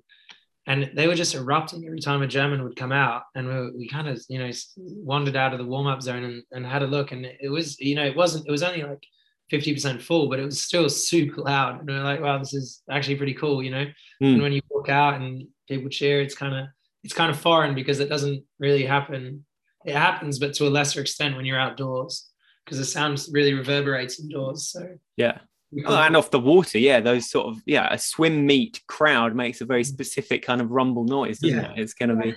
[0.66, 3.88] and they were just erupting every time a German would come out, and we, we
[3.88, 6.88] kind of you know wandered out of the warm up zone and, and had a
[6.88, 9.04] look, and it was you know it wasn't it was only like
[9.50, 12.54] fifty percent full, but it was still super loud, and we are like, wow, this
[12.54, 13.86] is actually pretty cool, you know.
[14.22, 14.34] Mm.
[14.34, 16.68] And when you walk out and people cheer, it's kind of
[17.04, 19.46] it's kind of foreign because it doesn't really happen.
[19.86, 22.30] It happens, but to a lesser extent when you're outdoors
[22.64, 24.70] because the sound really reverberates indoors.
[24.70, 25.40] So yeah,
[25.86, 29.62] Oh, and off the water, yeah, those sort of yeah, a swim meet crowd makes
[29.62, 31.72] a very specific kind of rumble noise, doesn't yeah.
[31.72, 31.80] it?
[31.80, 32.36] It's going to be.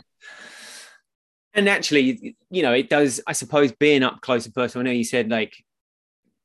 [1.54, 3.20] And actually, you know, it does.
[3.26, 4.86] I suppose being up close and personal.
[4.86, 5.54] I know you said like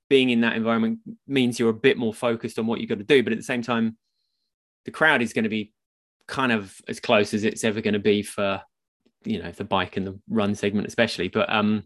[0.10, 3.04] being in that environment means you're a bit more focused on what you've got to
[3.04, 3.98] do, but at the same time,
[4.86, 5.74] the crowd is going to be
[6.28, 8.62] kind of as close as it's ever going to be for
[9.24, 11.28] you know the bike and the run segment, especially.
[11.28, 11.84] But um,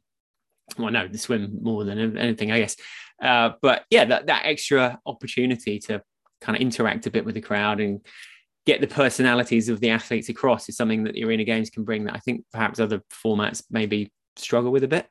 [0.77, 2.75] well, no, the swim more than anything, I guess.
[3.21, 6.01] Uh, but yeah, that, that extra opportunity to
[6.41, 8.05] kind of interact a bit with the crowd and
[8.65, 12.05] get the personalities of the athletes across is something that the arena games can bring
[12.05, 15.07] that I think perhaps other formats maybe struggle with a bit.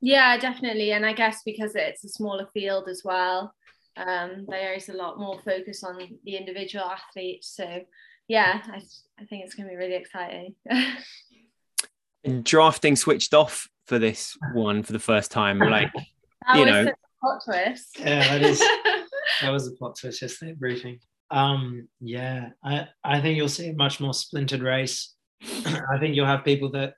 [0.00, 0.92] Yeah, definitely.
[0.92, 3.54] And I guess because it's a smaller field as well,
[3.96, 7.54] um, there is a lot more focus on the individual athletes.
[7.54, 7.84] So
[8.28, 8.82] yeah, I,
[9.18, 10.54] I think it's going to be really exciting.
[12.42, 15.58] drafting switched off for this one for the first time?
[15.58, 15.92] Like,
[16.46, 16.92] That you know.
[17.20, 17.98] plot twist.
[17.98, 18.58] Yeah, that is
[19.40, 20.98] that was a plot twist yesterday at briefing.
[21.30, 25.14] Um, yeah, I, I think you'll see a much more splintered race.
[25.42, 26.94] I think you'll have people that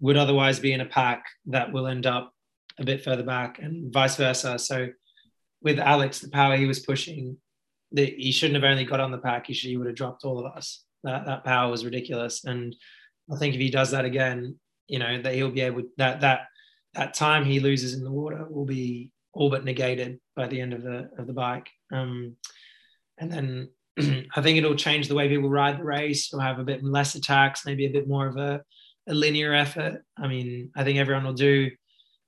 [0.00, 2.32] would otherwise be in a pack that will end up
[2.78, 4.58] a bit further back and vice versa.
[4.58, 4.88] So
[5.60, 7.36] with Alex, the power he was pushing,
[7.92, 9.46] that he shouldn't have only got on the pack.
[9.48, 10.84] He should he would have dropped all of us.
[11.02, 12.44] That that power was ridiculous.
[12.44, 12.76] And
[13.32, 14.58] I think if he does that again,
[14.88, 16.48] you know, that he'll be able that that
[16.94, 20.72] that time he loses in the water will be all but negated by the end
[20.72, 21.68] of the of the bike.
[21.92, 22.36] Um,
[23.18, 23.68] and then
[24.34, 26.30] I think it'll change the way people ride the race.
[26.32, 28.62] We'll have a bit less attacks, maybe a bit more of a,
[29.08, 30.04] a linear effort.
[30.16, 31.70] I mean, I think everyone will do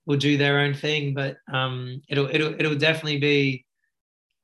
[0.06, 3.64] will do their own thing, but um, it'll it'll it'll definitely be.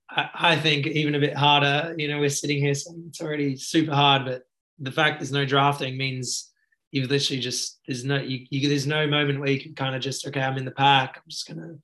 [0.09, 1.95] I, I think even a bit harder.
[1.99, 4.43] You know, we're sitting here saying it's already super hard, but
[4.79, 6.53] the fact there's no drafting means
[6.97, 10.01] you've literally just there's no you, you there's no moment where you can kind of
[10.01, 11.74] just okay I'm in the pack I'm just gonna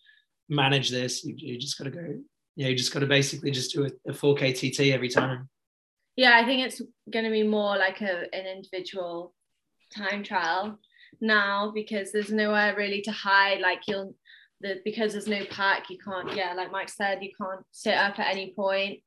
[0.48, 2.18] manage this you, you just got to go
[2.56, 5.48] yeah you just got to basically just do a, a 4k TT every time
[6.16, 6.80] Yeah, I think it's
[7.24, 9.34] to be more like a, an individual
[9.96, 10.78] time trial
[11.20, 13.60] now because there's nowhere really to hide.
[13.60, 14.14] Like you'll,
[14.60, 16.34] the, because there's no pack, you can't.
[16.36, 19.00] Yeah, like Mike said, you can't sit up at any point.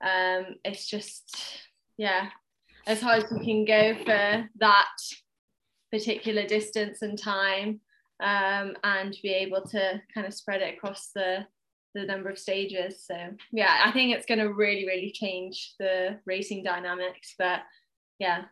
[0.00, 1.36] Um, it's just
[1.96, 2.28] yeah,
[2.86, 4.88] as hard as you can go for that
[5.90, 7.80] particular distance and time,
[8.20, 11.46] um, and be able to kind of spread it across the
[11.94, 13.04] the number of stages.
[13.06, 13.16] So
[13.50, 17.34] yeah, I think it's going to really, really change the racing dynamics.
[17.38, 17.60] But
[18.18, 18.44] yeah,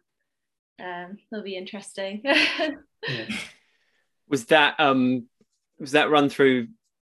[0.82, 2.22] um, it'll be interesting.
[2.24, 3.26] yeah
[4.28, 5.26] Was that um
[5.78, 6.68] was that run through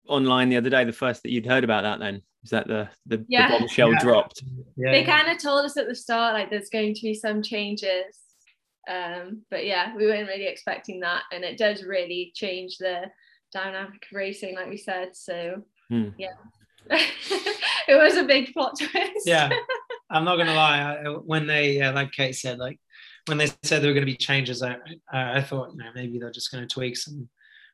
[0.09, 0.85] online the other day?
[0.85, 2.23] The first that you'd heard about that then?
[2.43, 3.53] Was that the the, Yeah.
[3.53, 3.99] the bombshell Yeah.
[4.01, 4.43] dropped?
[4.77, 7.43] yeah they kind of told us at the start like there's going to be some
[7.43, 8.19] changes.
[8.89, 13.03] Um, but yeah, we weren't really expecting that, and it does really change the
[13.53, 15.15] dynamic of racing, like we said.
[15.15, 16.09] So Hmm.
[16.19, 16.35] yeah,
[16.91, 19.27] it was a big plot twist.
[19.27, 19.49] yeah
[20.11, 22.79] I'm not gonna lie I, when they yeah, like Kate said like
[23.27, 24.77] when they said there were going to be changes I,
[25.13, 27.29] I I thought you know maybe they're just going to tweak some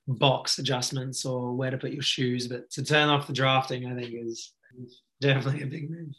[0.06, 3.94] box adjustments or where to put your shoes but to turn off the drafting I
[3.94, 6.14] think is is definitely a big move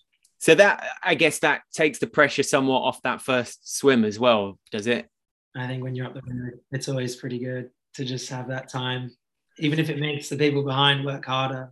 [0.45, 4.59] So that I guess that takes the pressure somewhat off that first swim as well,
[4.71, 5.09] does it?
[5.57, 8.69] I think when you're up the road, it's always pretty good to just have that
[8.69, 9.09] time,
[9.57, 11.71] even if it makes the people behind work harder.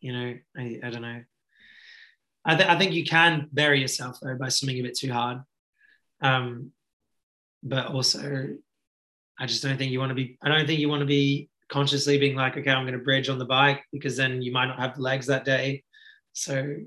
[0.00, 1.22] You know, I, I don't know.
[2.44, 5.38] I, th- I think you can bury yourself though by swimming a bit too hard.
[6.20, 6.72] Um,
[7.62, 8.48] but also,
[9.38, 10.38] I just don't think you want to be.
[10.42, 13.28] I don't think you want to be consciously being like, okay, I'm going to bridge
[13.28, 15.84] on the bike because then you might not have the legs that day.
[16.32, 16.78] So,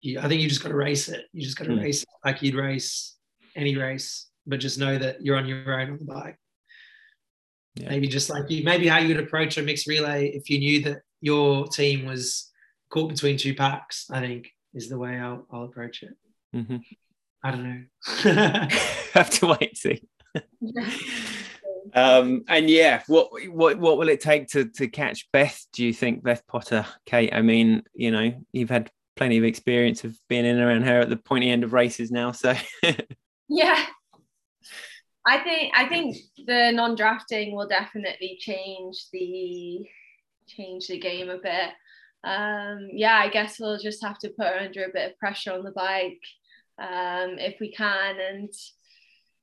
[0.00, 1.24] you, I think you just got to race it.
[1.32, 1.80] You just got to Hmm.
[1.80, 3.16] race it like you'd race
[3.56, 6.36] any race, but just know that you're on your own on the bike.
[7.74, 7.90] Yeah.
[7.90, 10.82] Maybe just like you, maybe how you would approach a mixed relay if you knew
[10.82, 12.50] that your team was
[12.90, 14.06] caught between two packs.
[14.10, 16.14] I think is the way I'll, I'll approach it.
[16.54, 16.82] Mhm.
[17.42, 17.82] I don't know.
[19.14, 20.02] Have to wait and see.
[21.94, 25.64] Um, and yeah, what what what will it take to to catch Beth?
[25.72, 27.32] Do you think Beth Potter, Kate?
[27.32, 31.00] I mean, you know, you've had plenty of experience of being in and around her
[31.00, 32.54] at the pointy end of races now, so.
[33.48, 33.86] Yeah.
[35.26, 36.16] I think i think
[36.46, 39.86] the non-drafting will definitely change the
[40.46, 41.70] change the game a bit.
[42.24, 45.52] Um yeah i guess we'll just have to put her under a bit of pressure
[45.52, 46.20] on the bike
[46.78, 48.16] um if we can.
[48.20, 48.52] And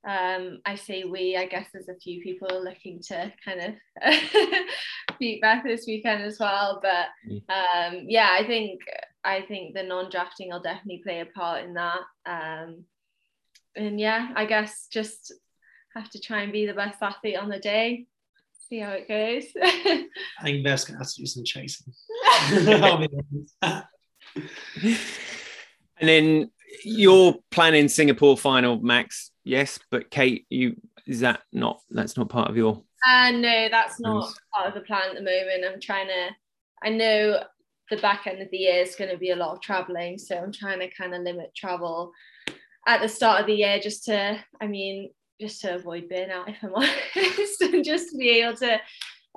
[0.08, 3.74] um i say we i guess there's a few people looking to kind of
[5.18, 6.80] beat Beth this weekend as well.
[6.80, 7.06] But
[7.52, 8.80] um yeah i think
[9.26, 12.84] i think the non-drafting will definitely play a part in that um
[13.76, 15.32] and yeah, I guess just
[15.94, 18.06] have to try and be the best athlete on the day.
[18.68, 19.44] See how it goes.
[19.62, 21.92] I think Beth's gonna have to do some chasing.
[22.24, 23.08] I'll be
[23.62, 23.86] honest.
[25.98, 26.50] and then
[26.84, 29.30] you're planning Singapore final, Max.
[29.44, 34.00] Yes, but Kate, you is that not that's not part of your uh, no, that's
[34.00, 35.64] not part of the plan at the moment.
[35.64, 36.30] I'm trying to.
[36.82, 37.40] I know
[37.90, 40.36] the back end of the year is going to be a lot of traveling, so
[40.36, 42.12] I'm trying to kind of limit travel
[42.86, 44.38] at the start of the year, just to.
[44.60, 45.10] I mean,
[45.40, 48.80] just to avoid burnout, if I'm honest, and just to be able to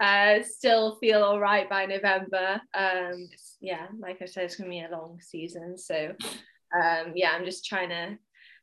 [0.01, 2.61] uh, still feel all right by November.
[2.73, 3.29] Um,
[3.61, 6.13] yeah, like I said, it's gonna be a long season, so
[6.73, 8.17] um, yeah, I'm just trying to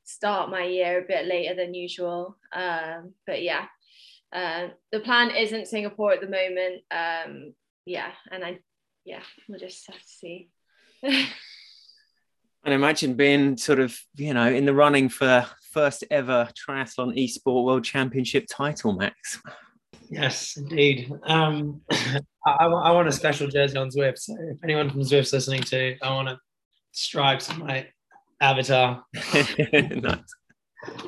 [0.04, 2.36] start my year a bit later than usual.
[2.52, 3.66] Um, but yeah,
[4.32, 6.82] uh, the plan isn't Singapore at the moment.
[6.90, 8.58] Um, yeah, and I,
[9.06, 10.48] yeah, we'll just have to see.
[11.02, 11.24] and
[12.64, 17.84] imagine being sort of, you know, in the running for first ever triathlon esport world
[17.84, 19.40] championship title, Max.
[20.10, 21.12] Yes, indeed.
[21.24, 24.18] Um, I, I, want a special jersey on Zwift.
[24.18, 26.38] So if anyone from Zwift's listening to, I want to
[26.92, 27.86] stripes on my
[28.40, 29.04] avatar.
[29.14, 30.18] nice.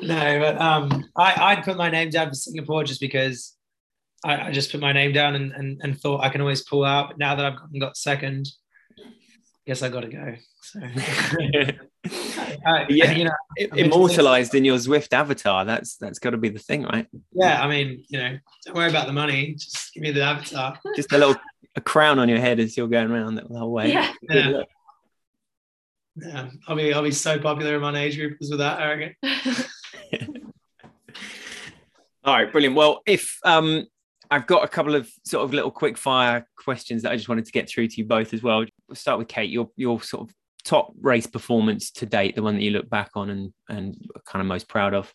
[0.01, 3.55] No, but um, I, I'd put my name down for Singapore just because
[4.23, 6.83] I, I just put my name down and, and, and thought I can always pull
[6.83, 7.09] out.
[7.09, 8.47] But now that I've got second,
[9.69, 10.35] guess I got to go.
[10.61, 10.79] So.
[12.65, 13.31] uh, yeah, you know,
[13.75, 15.63] immortalized in your Zwift avatar.
[15.63, 17.07] That's that's got to be the thing, right?
[17.33, 19.53] Yeah, I mean, you know, don't worry about the money.
[19.53, 20.79] Just give me the avatar.
[20.95, 21.35] Just a little
[21.75, 23.91] a crown on your head as you're going around the whole way.
[23.93, 24.11] Yeah.
[24.23, 24.63] yeah.
[26.15, 26.49] yeah.
[26.67, 29.15] I'll be I'll be so popular in my age group because of that arrogant.
[32.23, 32.75] All right, brilliant.
[32.75, 33.85] Well, if um
[34.31, 37.45] I've got a couple of sort of little quick fire questions that I just wanted
[37.45, 38.63] to get through to you both as well.
[38.87, 39.49] We'll start with Kate.
[39.49, 43.11] Your your sort of top race performance to date, the one that you look back
[43.15, 45.11] on and and kind of most proud of?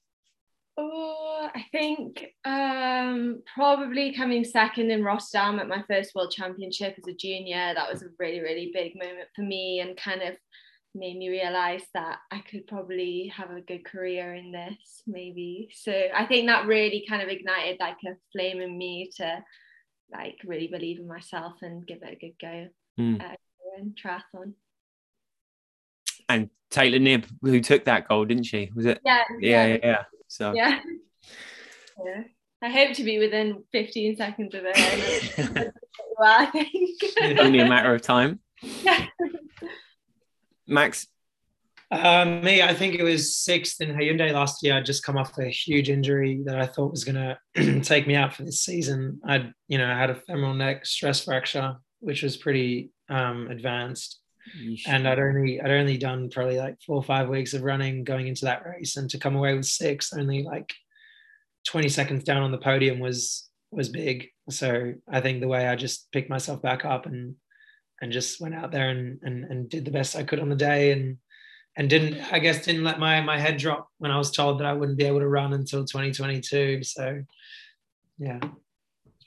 [0.77, 7.07] Oh, I think um, probably coming second in Rotterdam at my first World Championship as
[7.07, 7.73] a junior.
[7.75, 10.37] That was a really really big moment for me and kind of
[10.95, 15.69] made me realize that I could probably have a good career in this maybe.
[15.75, 19.43] So I think that really kind of ignited like a flame in me to
[20.13, 22.69] like really believe in myself and give it a good go
[22.99, 23.21] mm.
[23.21, 23.37] uh,
[23.79, 24.55] in triathlon
[26.29, 28.71] and Taylor Knibb, who took that goal, didn't she?
[28.75, 29.01] Was it?
[29.05, 29.23] Yeah.
[29.41, 29.79] Yeah, yeah.
[29.83, 30.03] yeah.
[30.29, 30.81] So yeah.
[32.05, 32.23] yeah.
[32.63, 34.77] I hope to be within 15 seconds of it.
[36.19, 37.39] well, I think.
[37.39, 38.41] Only a matter of time.
[38.63, 39.07] Yeah.
[40.67, 41.07] Max.
[41.91, 44.75] Um, me, I think it was sixth in Haeundae last year.
[44.75, 48.17] I'd just come off a huge injury that I thought was going to take me
[48.17, 49.21] out for this season.
[49.27, 54.21] I'd, you know, I had a femoral neck stress fracture, which was pretty um, advanced
[54.87, 58.27] and I'd only I'd only done probably like four or five weeks of running going
[58.27, 60.75] into that race, and to come away with six, only like
[61.67, 64.29] 20 seconds down on the podium was was big.
[64.51, 67.37] So I think the way I just picked myself back up and
[68.01, 70.57] and just went out there and and, and did the best I could on the
[70.57, 71.19] day and
[71.77, 74.67] and didn't I guess didn't let my my head drop when I was told that
[74.67, 76.83] I wouldn't be able to run until 2022.
[76.85, 77.23] So
[78.19, 78.41] yeah.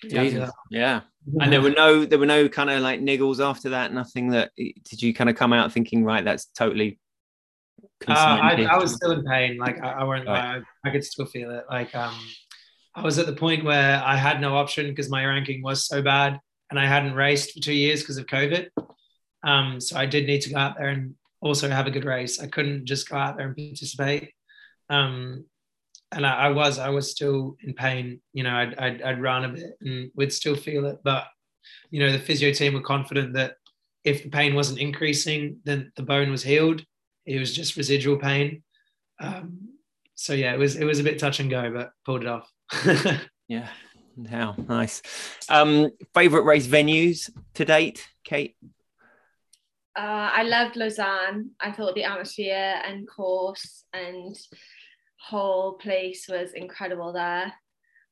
[0.02, 0.52] Jesus.
[0.70, 1.02] Yeah.
[1.42, 3.94] And there were no there were no kind of like niggles after that.
[3.94, 6.24] Nothing that did you kind of come out thinking right?
[6.24, 7.00] That's totally.
[8.08, 9.58] Uh, I, I, was still in pain.
[9.58, 10.28] Like I, I weren't.
[10.28, 10.62] Right.
[10.86, 11.66] I, I could still feel it.
[11.70, 12.16] Like um,
[12.96, 16.02] I was at the point where I had no option because my ranking was so
[16.02, 16.40] bad,
[16.70, 18.70] and I hadn't raced for two years because of COVID.
[19.44, 22.40] Um, so I did need to go out there and also have a good race.
[22.42, 24.32] I couldn't just go out there and participate.
[24.90, 25.46] Um,
[26.12, 28.22] and I, I, was I was still in pain.
[28.34, 31.26] You know, I'd, I'd, I'd run a bit and we'd still feel it, but
[31.90, 33.56] you know, the physio team were confident that
[34.04, 36.84] if the pain wasn't increasing, then the bone was healed.
[37.26, 38.64] It was just residual pain.
[39.20, 39.74] Um,
[40.16, 42.50] so yeah, it was it was a bit touch and go, but pulled it off.
[43.48, 43.68] yeah,
[44.26, 45.02] how nice.
[45.50, 48.56] Um, favorite race venues to date, Kate?
[49.98, 51.52] Uh, I loved Lausanne.
[51.60, 54.36] I thought the atmosphere and course and
[55.20, 57.52] whole place was incredible there.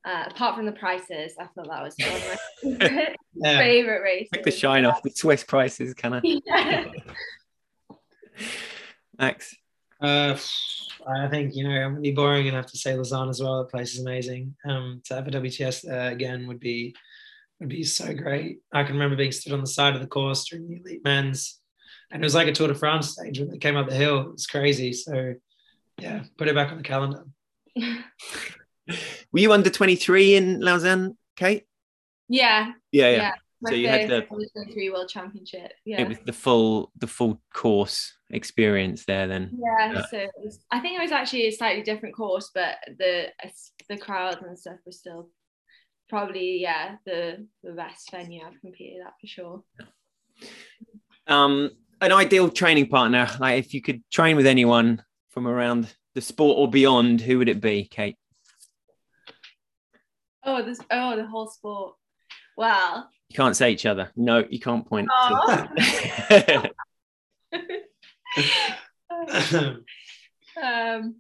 [0.03, 3.57] Uh, apart from the prices, I thought that was one of my favorite, yeah.
[3.57, 4.29] favorite races.
[4.33, 6.23] Like the shine off the Swiss prices, kind of.
[6.45, 6.85] Yeah.
[9.17, 9.55] Max.
[10.01, 10.37] Uh,
[11.07, 13.59] I think you know I'm gonna be boring enough to say Lausanne as well.
[13.59, 14.55] The place is amazing.
[14.67, 16.95] Um, to have a WTS uh, again would be
[17.59, 18.59] would be so great.
[18.73, 21.59] I can remember being stood on the side of the course during the elite men's,
[22.11, 24.21] and it was like a Tour de France stage when they came up the hill.
[24.21, 24.93] It was crazy.
[24.93, 25.35] So
[25.99, 27.23] yeah, put it back on the calendar.
[27.75, 31.63] Were you under 23 in Lausanne, Kate?
[32.27, 32.73] Yeah.
[32.91, 33.17] Yeah, yeah.
[33.17, 33.31] yeah.
[33.67, 34.25] So you had the
[34.73, 35.73] three World Championship.
[35.85, 36.01] Yeah.
[36.01, 39.57] It was the full the full course experience there then.
[39.57, 39.93] Yeah.
[39.93, 40.05] yeah.
[40.09, 43.27] So was, I think it was actually a slightly different course, but the
[43.89, 45.29] the crowds and stuff were still
[46.09, 49.63] probably yeah the the best venue I've competed at for sure.
[51.27, 56.21] Um, an ideal training partner, like if you could train with anyone from around the
[56.21, 58.17] sport or beyond, who would it be, Kate?
[60.43, 61.95] Oh, this oh the whole sport.
[62.57, 64.11] Well, can't say each other.
[64.15, 65.07] No, you can't point.
[65.11, 65.67] Oh.
[70.61, 71.15] um,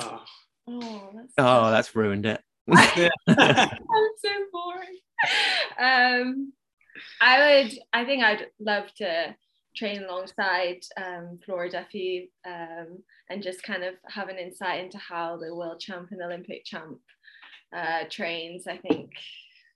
[0.00, 0.24] oh,
[0.68, 2.40] oh, that's, oh, that's ruined it.
[2.70, 4.98] I'm so boring.
[5.78, 6.52] Um,
[7.20, 7.78] I would.
[7.92, 9.34] I think I'd love to
[9.76, 12.98] train alongside um, Flora Duffy um,
[13.28, 16.98] and just kind of have an insight into how the world champ and Olympic champ
[17.74, 18.66] uh, trains.
[18.66, 19.10] I think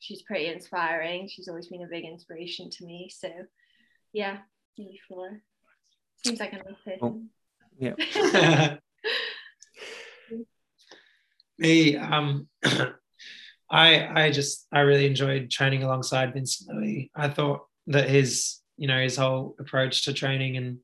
[0.04, 1.28] she's pretty inspiring.
[1.28, 3.10] She's always been a big inspiration to me.
[3.10, 3.30] So,
[4.12, 4.38] yeah,
[4.76, 5.40] maybe Flora.
[6.24, 6.98] Seems like a nice person.
[7.02, 7.22] Oh,
[7.78, 8.76] yeah.
[11.58, 12.48] me, um,
[13.70, 17.08] I I just I really enjoyed training alongside Vincent Luis.
[17.16, 20.78] I thought that his you know his whole approach to training and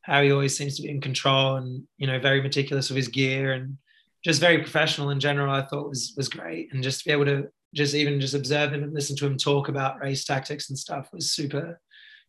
[0.00, 3.08] how he always seems to be in control and you know very meticulous with his
[3.08, 3.76] gear and
[4.24, 5.52] just very professional in general.
[5.52, 8.72] I thought was was great and just to be able to just even just observe
[8.72, 11.80] him and listen to him talk about race tactics and stuff was super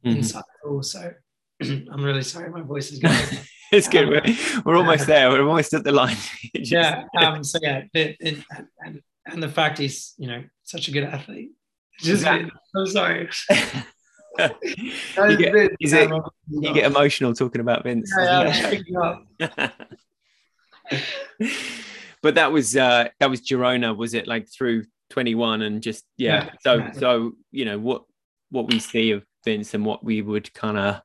[0.06, 0.20] mm-hmm.
[0.20, 0.84] insightful.
[0.84, 1.12] So
[1.62, 3.18] I'm really sorry my voice is going.
[3.72, 4.10] it's good.
[4.10, 4.24] We're,
[4.66, 5.30] we're almost there.
[5.30, 6.18] We're almost at the line.
[6.54, 7.06] yeah.
[7.18, 8.44] Um, so yeah, it, it,
[8.86, 11.52] and, and the fact he's you know such a good athlete.
[12.00, 12.50] Just I'm
[12.88, 13.30] sorry.
[14.39, 18.12] you, get, it, you get emotional talking about Vince.
[18.18, 19.70] Yeah, yeah,
[22.24, 24.28] but that was uh, that was Girona, was it?
[24.28, 26.45] Like through 21 and just yeah.
[26.45, 28.03] yeah so so you know what
[28.49, 31.01] what we see of Vince and what we would kind of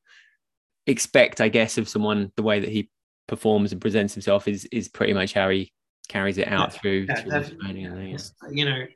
[0.87, 2.91] expect, I guess, of someone the way that he
[3.27, 5.73] performs and presents himself is is pretty much how he
[6.09, 8.19] carries it out yeah, through, yeah, through training.
[8.51, 8.87] You know,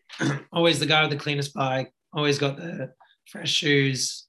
[0.52, 2.92] always the guy with the cleanest bike, always got the
[3.30, 4.26] fresh shoes,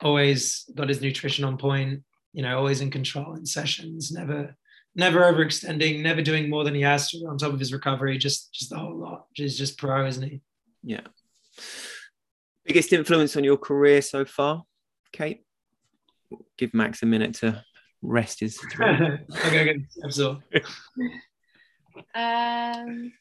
[0.00, 2.02] always got his nutrition on point.
[2.32, 4.54] You know, always in control in sessions, never
[4.96, 8.18] never overextending, never doing more than he has to on top of his recovery.
[8.18, 9.26] Just just the whole lot.
[9.34, 10.40] He's just pro, isn't he?
[10.82, 11.02] Yeah.
[12.64, 14.64] Biggest influence on your career so far,
[15.12, 15.44] Kate?
[16.58, 17.62] Give Max a minute to
[18.02, 18.58] rest his.
[18.80, 20.62] okay, okay, absolutely.
[22.14, 23.12] um.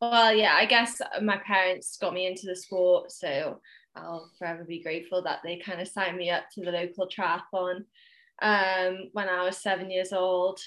[0.00, 3.60] Well, yeah, I guess my parents got me into the sport, so
[3.96, 7.84] I'll forever be grateful that they kind of signed me up to the local triathlon
[8.42, 10.60] um, when I was seven years old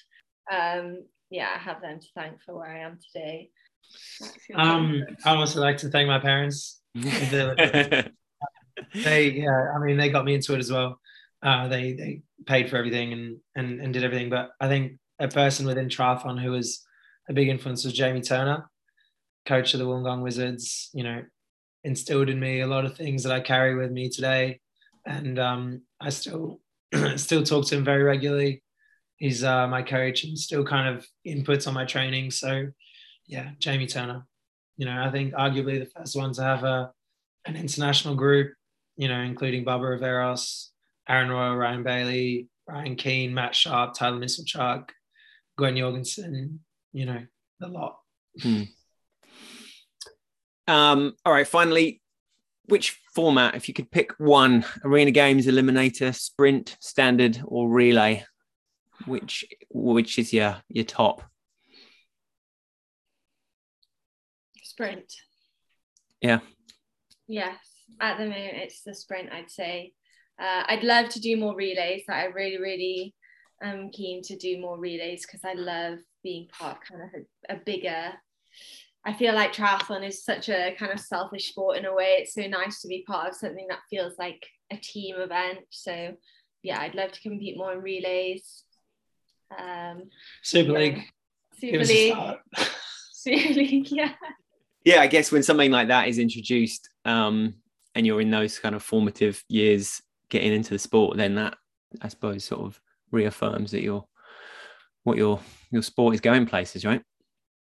[0.51, 3.49] um, yeah, I have them to thank for where I am today.
[4.55, 6.81] Um, I also like to thank my parents.
[6.95, 8.11] they,
[8.93, 10.99] yeah, I mean, they got me into it as well.
[11.43, 14.29] Uh, they they paid for everything and and and did everything.
[14.29, 16.83] But I think a person within triathlon who was
[17.29, 18.69] a big influence was Jamie Turner,
[19.45, 20.89] coach of the Wollongong Wizards.
[20.93, 21.23] You know,
[21.83, 24.59] instilled in me a lot of things that I carry with me today,
[25.05, 26.59] and um, I still
[27.15, 28.63] still talk to him very regularly
[29.17, 32.31] he's uh, my coach and still kind of inputs on my training.
[32.31, 32.67] So,
[33.27, 34.25] yeah, Jamie Turner.
[34.77, 36.91] You know, I think arguably the first one to have a
[37.45, 38.53] an international group.
[38.95, 40.69] You know, including Bubba Riveros,
[41.07, 44.89] Aaron Royle, Ryan Bailey, Ryan Keane, Matt Sharp, Tyler Mislawchuk,
[45.57, 46.59] Gwen Jorgensen.
[46.93, 47.21] You know,
[47.61, 47.99] a lot.
[48.41, 48.63] Hmm.
[50.67, 51.47] Um, all right.
[51.47, 52.01] Finally,
[52.65, 58.25] which format, if you could pick one, arena games, eliminator, sprint, standard, or relay,
[59.05, 61.23] which which is your your top?
[64.63, 65.13] Sprint.
[66.21, 66.39] Yeah.
[67.27, 67.57] Yes,
[67.99, 69.31] at the moment it's the sprint.
[69.31, 69.93] I'd say.
[70.39, 72.03] Uh, I'd love to do more relays.
[72.07, 73.15] Like I really, really
[73.63, 77.55] am keen to do more relays because I love being part of kind of a,
[77.55, 78.13] a bigger
[79.07, 82.17] I feel like triathlon is such a kind of selfish sport in a way.
[82.19, 85.59] It's so nice to be part of something that feels like a team event.
[85.69, 86.13] So
[86.61, 88.65] yeah, I'd love to compete more in relays.
[89.57, 90.09] Um,
[90.43, 90.77] Super yeah.
[90.77, 91.03] League.
[91.59, 92.15] Super League.
[93.13, 94.13] Super League, yeah.
[94.85, 97.55] Yeah, I guess when something like that is introduced um,
[97.93, 101.57] and you're in those kind of formative years getting into the sport, then that
[102.01, 102.79] I suppose sort of
[103.11, 104.05] reaffirms that your
[105.03, 105.39] what your
[105.71, 107.01] your sport is going places, right?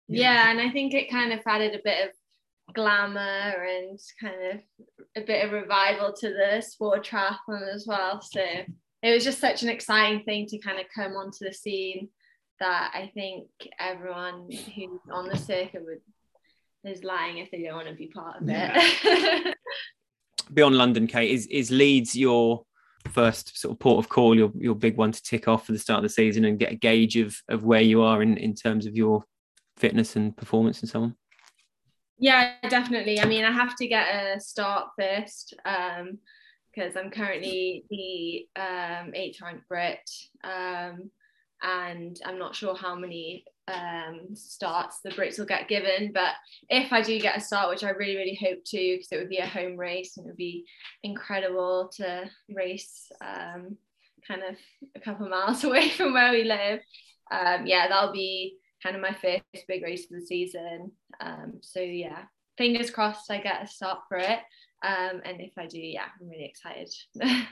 [0.07, 4.59] Yeah, and I think it kind of added a bit of glamour and kind of
[5.15, 8.21] a bit of revival to the sport triathlon as well.
[8.21, 8.41] So
[9.03, 12.07] it was just such an exciting thing to kind of come onto the scene
[12.59, 13.47] that I think
[13.77, 15.99] everyone who's on the circuit would
[16.89, 18.73] is lying if they don't want to be part of yeah.
[18.75, 19.57] it.
[20.53, 22.63] Beyond London, Kate, is is Leeds your
[23.11, 25.79] first sort of port of call, your your big one to tick off for the
[25.79, 28.53] start of the season and get a gauge of of where you are in in
[28.53, 29.23] terms of your
[29.77, 31.15] fitness and performance and so on?
[32.19, 33.19] Yeah, definitely.
[33.19, 35.53] I mean, I have to get a start first.
[35.65, 36.19] Um,
[36.73, 40.09] because I'm currently the um, eighth Brit,
[40.43, 41.09] um,
[41.61, 46.11] and I'm not sure how many um, starts the Brits will get given.
[46.13, 46.33] But
[46.69, 49.29] if I do get a start, which I really, really hope to, because it would
[49.29, 50.65] be a home race and it would be
[51.03, 53.77] incredible to race um,
[54.27, 54.55] kind of
[54.95, 56.79] a couple miles away from where we live.
[57.31, 60.91] Um, yeah, that'll be kind of my first big race of the season.
[61.21, 62.23] Um, so yeah,
[62.57, 64.39] fingers crossed I get a start for it.
[64.83, 66.93] Um, and if I do, yeah, I'm really excited.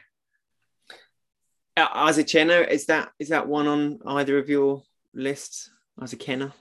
[1.80, 5.70] Arzachena, is that is that one on either of your lists?
[6.00, 6.52] Arzachena?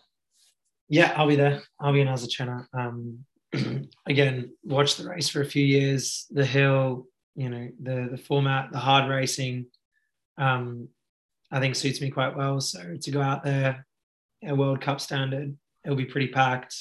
[0.88, 1.62] Yeah, I'll be there.
[1.78, 2.66] I'll be in Arzachena.
[2.72, 3.24] Um,
[4.06, 6.26] again, watch the race for a few years.
[6.30, 9.66] The hill, you know, the the format, the hard racing,
[10.38, 10.88] um,
[11.50, 12.60] I think suits me quite well.
[12.60, 13.86] So to go out there,
[14.46, 16.76] a World Cup standard, it'll be pretty packed.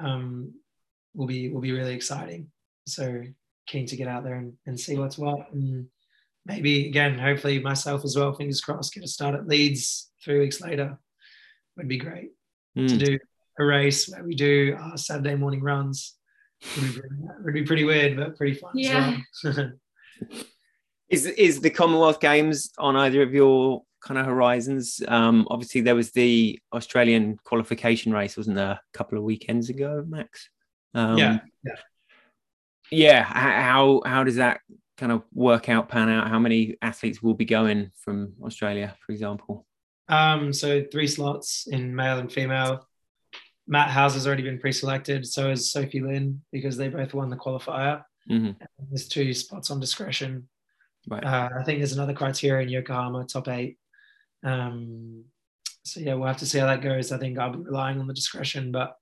[0.00, 0.54] Um,
[1.14, 2.50] will be will be really exciting.
[2.86, 3.22] So
[3.66, 5.52] keen to get out there and, and see what's what.
[5.52, 5.86] And
[6.44, 10.60] maybe again, hopefully myself as well, fingers crossed, get a start at Leeds three weeks
[10.60, 10.98] later.
[11.76, 12.30] Would be great
[12.76, 12.88] mm.
[12.88, 12.98] to hmm.
[12.98, 13.18] do
[13.58, 16.14] a race where we do our Saturday morning runs.
[16.76, 17.00] Would be,
[17.44, 18.72] would be pretty weird, but pretty fun.
[18.74, 19.18] Yeah.
[19.44, 19.72] Well.
[21.08, 25.02] is is the Commonwealth Games on either of your kind of horizons?
[25.06, 30.04] Um, obviously, there was the Australian qualification race, wasn't there, a couple of weekends ago,
[30.08, 30.48] Max?
[30.94, 31.74] Um, yeah, yeah,
[32.90, 33.22] yeah.
[33.22, 34.60] How how does that
[34.96, 36.28] kind of work out, pan out?
[36.28, 39.66] How many athletes will be going from Australia, for example?
[40.08, 42.86] Um, so three slots in male and female.
[43.68, 45.26] Matt Hauser has already been pre-selected.
[45.26, 48.04] So is Sophie Linn because they both won the qualifier.
[48.30, 48.62] Mm-hmm.
[48.90, 50.48] There's two spots on discretion.
[51.08, 51.24] Right.
[51.24, 53.78] Uh, I think there's another criteria in Yokohama, top eight.
[54.44, 55.24] Um,
[55.84, 57.12] so yeah, we'll have to see how that goes.
[57.12, 58.96] I think I'll be relying on the discretion, but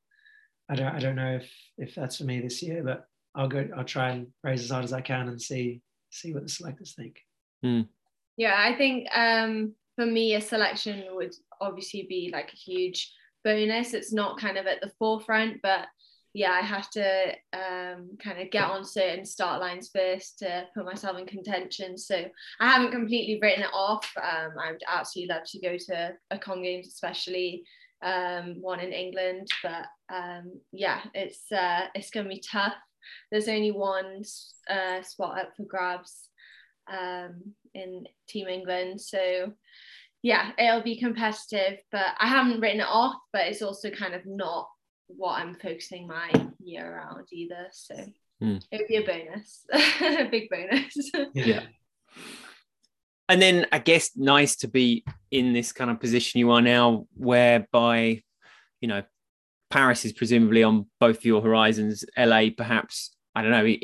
[0.69, 2.83] I don't I don't know if if that's for me this year.
[2.83, 3.69] But I'll go.
[3.77, 5.81] I'll try and raise as hard as I can and see
[6.11, 7.21] see what the selectors think.
[7.65, 7.89] Mm.
[8.37, 13.13] Yeah, I think um, for me, a selection would obviously be like a huge
[13.43, 13.95] bonus.
[13.95, 15.87] It's not kind of at the forefront, but
[16.33, 20.85] yeah, I have to um, kind of get on certain start lines first to put
[20.85, 21.97] myself in contention.
[21.97, 22.25] So
[22.61, 24.11] I haven't completely written it off.
[24.17, 27.63] Um, I would absolutely love to go to a Con Games, especially
[28.03, 29.47] um, one in England.
[29.63, 32.75] But um, yeah, it's uh, it's going to be tough.
[33.31, 34.23] There's only one
[34.69, 36.29] uh, spot up for grabs
[36.93, 39.53] um, in Team England, so
[40.23, 41.81] yeah, it'll be competitive.
[41.93, 43.17] But I haven't written it off.
[43.33, 44.69] But it's also kind of not
[45.07, 46.31] what I'm focusing my
[46.63, 47.69] year around either.
[47.73, 47.95] So
[48.43, 48.63] mm.
[48.71, 51.11] it would be a bonus, a big bonus.
[51.35, 51.65] yeah.
[53.29, 57.07] And then I guess nice to be in this kind of position you are now,
[57.15, 58.23] whereby,
[58.81, 59.03] you know,
[59.75, 62.05] Paris is presumably on both your horizons.
[62.17, 63.75] LA, perhaps, I don't know,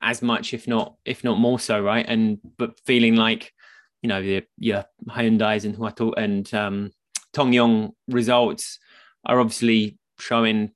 [0.00, 2.06] as much, if not, if not more so, right?
[2.08, 3.52] And but feeling like,
[4.00, 6.90] you know, the your Haeundae's and Huato and um,
[7.36, 8.78] Tongyeong results
[9.26, 10.70] are obviously showing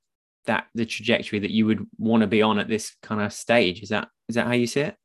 [0.44, 3.82] that the trajectory that you would want to be on at this kind of stage.
[3.82, 4.96] Is that is that how you see it?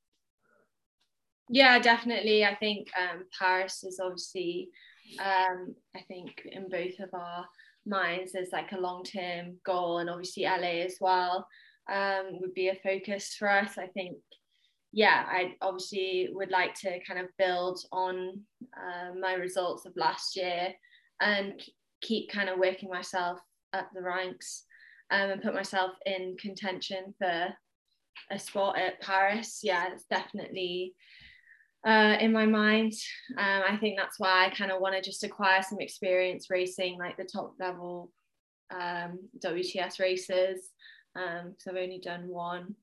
[1.47, 2.43] Yeah, definitely.
[2.43, 4.67] I think um, Paris is obviously,
[5.17, 7.45] um, I think in both of our
[7.85, 11.47] minds, there's like a long term goal, and obviously LA as well
[11.91, 13.77] um, would be a focus for us.
[13.77, 14.17] I think,
[14.91, 18.41] yeah, I obviously would like to kind of build on
[18.75, 20.73] uh, my results of last year
[21.21, 21.61] and
[22.01, 23.39] keep kind of working myself
[23.73, 24.63] up the ranks
[25.11, 27.47] um, and put myself in contention for
[28.31, 29.59] a spot at Paris.
[29.63, 30.93] Yeah, it's definitely
[31.85, 32.93] uh, in my mind.
[33.37, 36.97] Um, I think that's why I kind of want to just acquire some experience racing
[36.97, 38.11] like the top level
[38.71, 40.69] um, WTS races
[41.13, 42.75] because um, I've only done one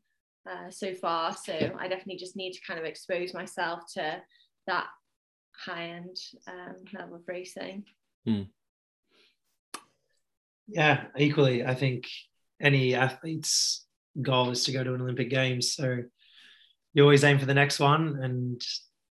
[0.49, 1.37] uh, so far.
[1.37, 4.23] So I definitely just need to kind of expose myself to
[4.67, 4.87] that
[5.67, 7.85] high end um, level of racing.
[8.27, 8.43] Hmm
[10.73, 12.09] yeah, equally, I think
[12.61, 13.85] any athlete's
[14.21, 15.75] goal is to go to an Olympic Games.
[15.75, 15.99] So
[16.95, 18.61] you always aim for the next one, and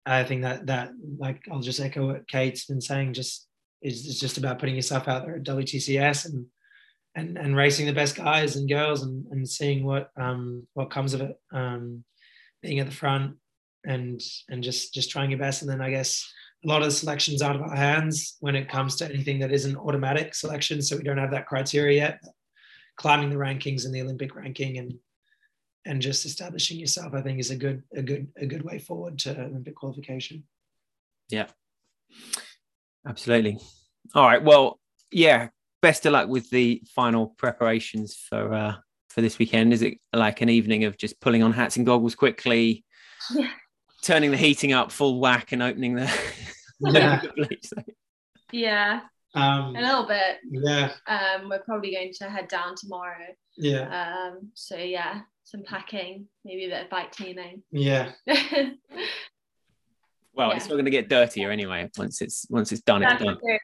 [0.07, 3.15] I think that that like I'll just echo what Kate's been saying.
[3.15, 3.47] Just
[3.83, 6.47] is it's just about putting yourself out there at WTCS and
[7.15, 11.15] and and racing the best guys and girls and and seeing what um what comes
[11.15, 11.37] of it.
[11.53, 12.05] Um,
[12.63, 13.37] being at the front
[13.85, 16.27] and and just just trying your best, and then I guess
[16.65, 19.53] a lot of the selections out of our hands when it comes to anything that
[19.53, 20.81] isn't automatic selection.
[20.81, 22.21] So we don't have that criteria yet.
[22.97, 24.95] Climbing the rankings and the Olympic ranking and
[25.87, 29.19] and just establishing yourself, I think, is a good a good a good way forward
[29.21, 30.45] to Olympic qualification.
[31.29, 31.47] Yeah,
[33.07, 33.59] absolutely.
[34.15, 34.43] All right.
[34.43, 34.81] Well,
[35.11, 35.49] yeah.
[35.83, 38.77] Best of luck with the final preparations for uh,
[39.11, 39.75] for this weekend.
[39.75, 42.85] Is it like an evening of just pulling on hats and goggles quickly?
[43.35, 43.51] Yeah
[44.05, 46.13] turning the heating up full whack and opening the
[46.81, 47.23] yeah.
[48.53, 49.01] yeah.
[49.35, 50.37] Um, a little bit.
[50.49, 50.93] Yeah.
[51.09, 53.35] Um, we're probably going to head down tomorrow.
[53.57, 54.29] Yeah.
[54.31, 57.63] Um, so yeah, some packing, maybe a bit of bike cleaning.
[57.71, 58.11] Yeah.
[58.27, 58.37] well,
[60.51, 60.57] Yeah.
[60.57, 61.91] it's not going to get dirtier anyway.
[61.97, 63.39] Once it's once it's done, it's done.
[63.39, 63.59] true.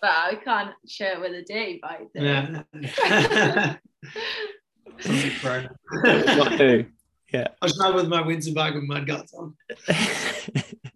[0.00, 2.08] But I can't share it with a dirty bike.
[2.14, 2.22] though.
[2.22, 3.76] Yeah.
[5.04, 6.84] What do?
[7.32, 7.48] Yeah.
[7.60, 9.54] I was trying with my Windsor bag with mud guts on.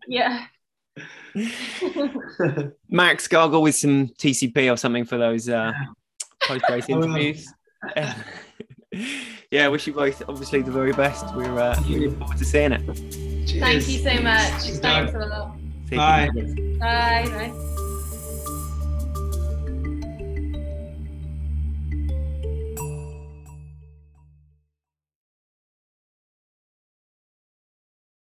[0.07, 0.45] Yeah.
[2.91, 5.73] Max, gargle with some TCP or something for those uh,
[6.43, 7.47] post race interviews.
[9.51, 11.25] Yeah, wish you both obviously the very best.
[11.35, 12.85] We're uh, looking forward to seeing it.
[13.47, 13.61] Cheers.
[13.61, 14.65] Thank you so much.
[14.65, 15.57] Cheers, Thanks a lot.
[15.91, 16.31] Bye.
[16.35, 17.49] Bye.
[17.49, 17.76] Bye.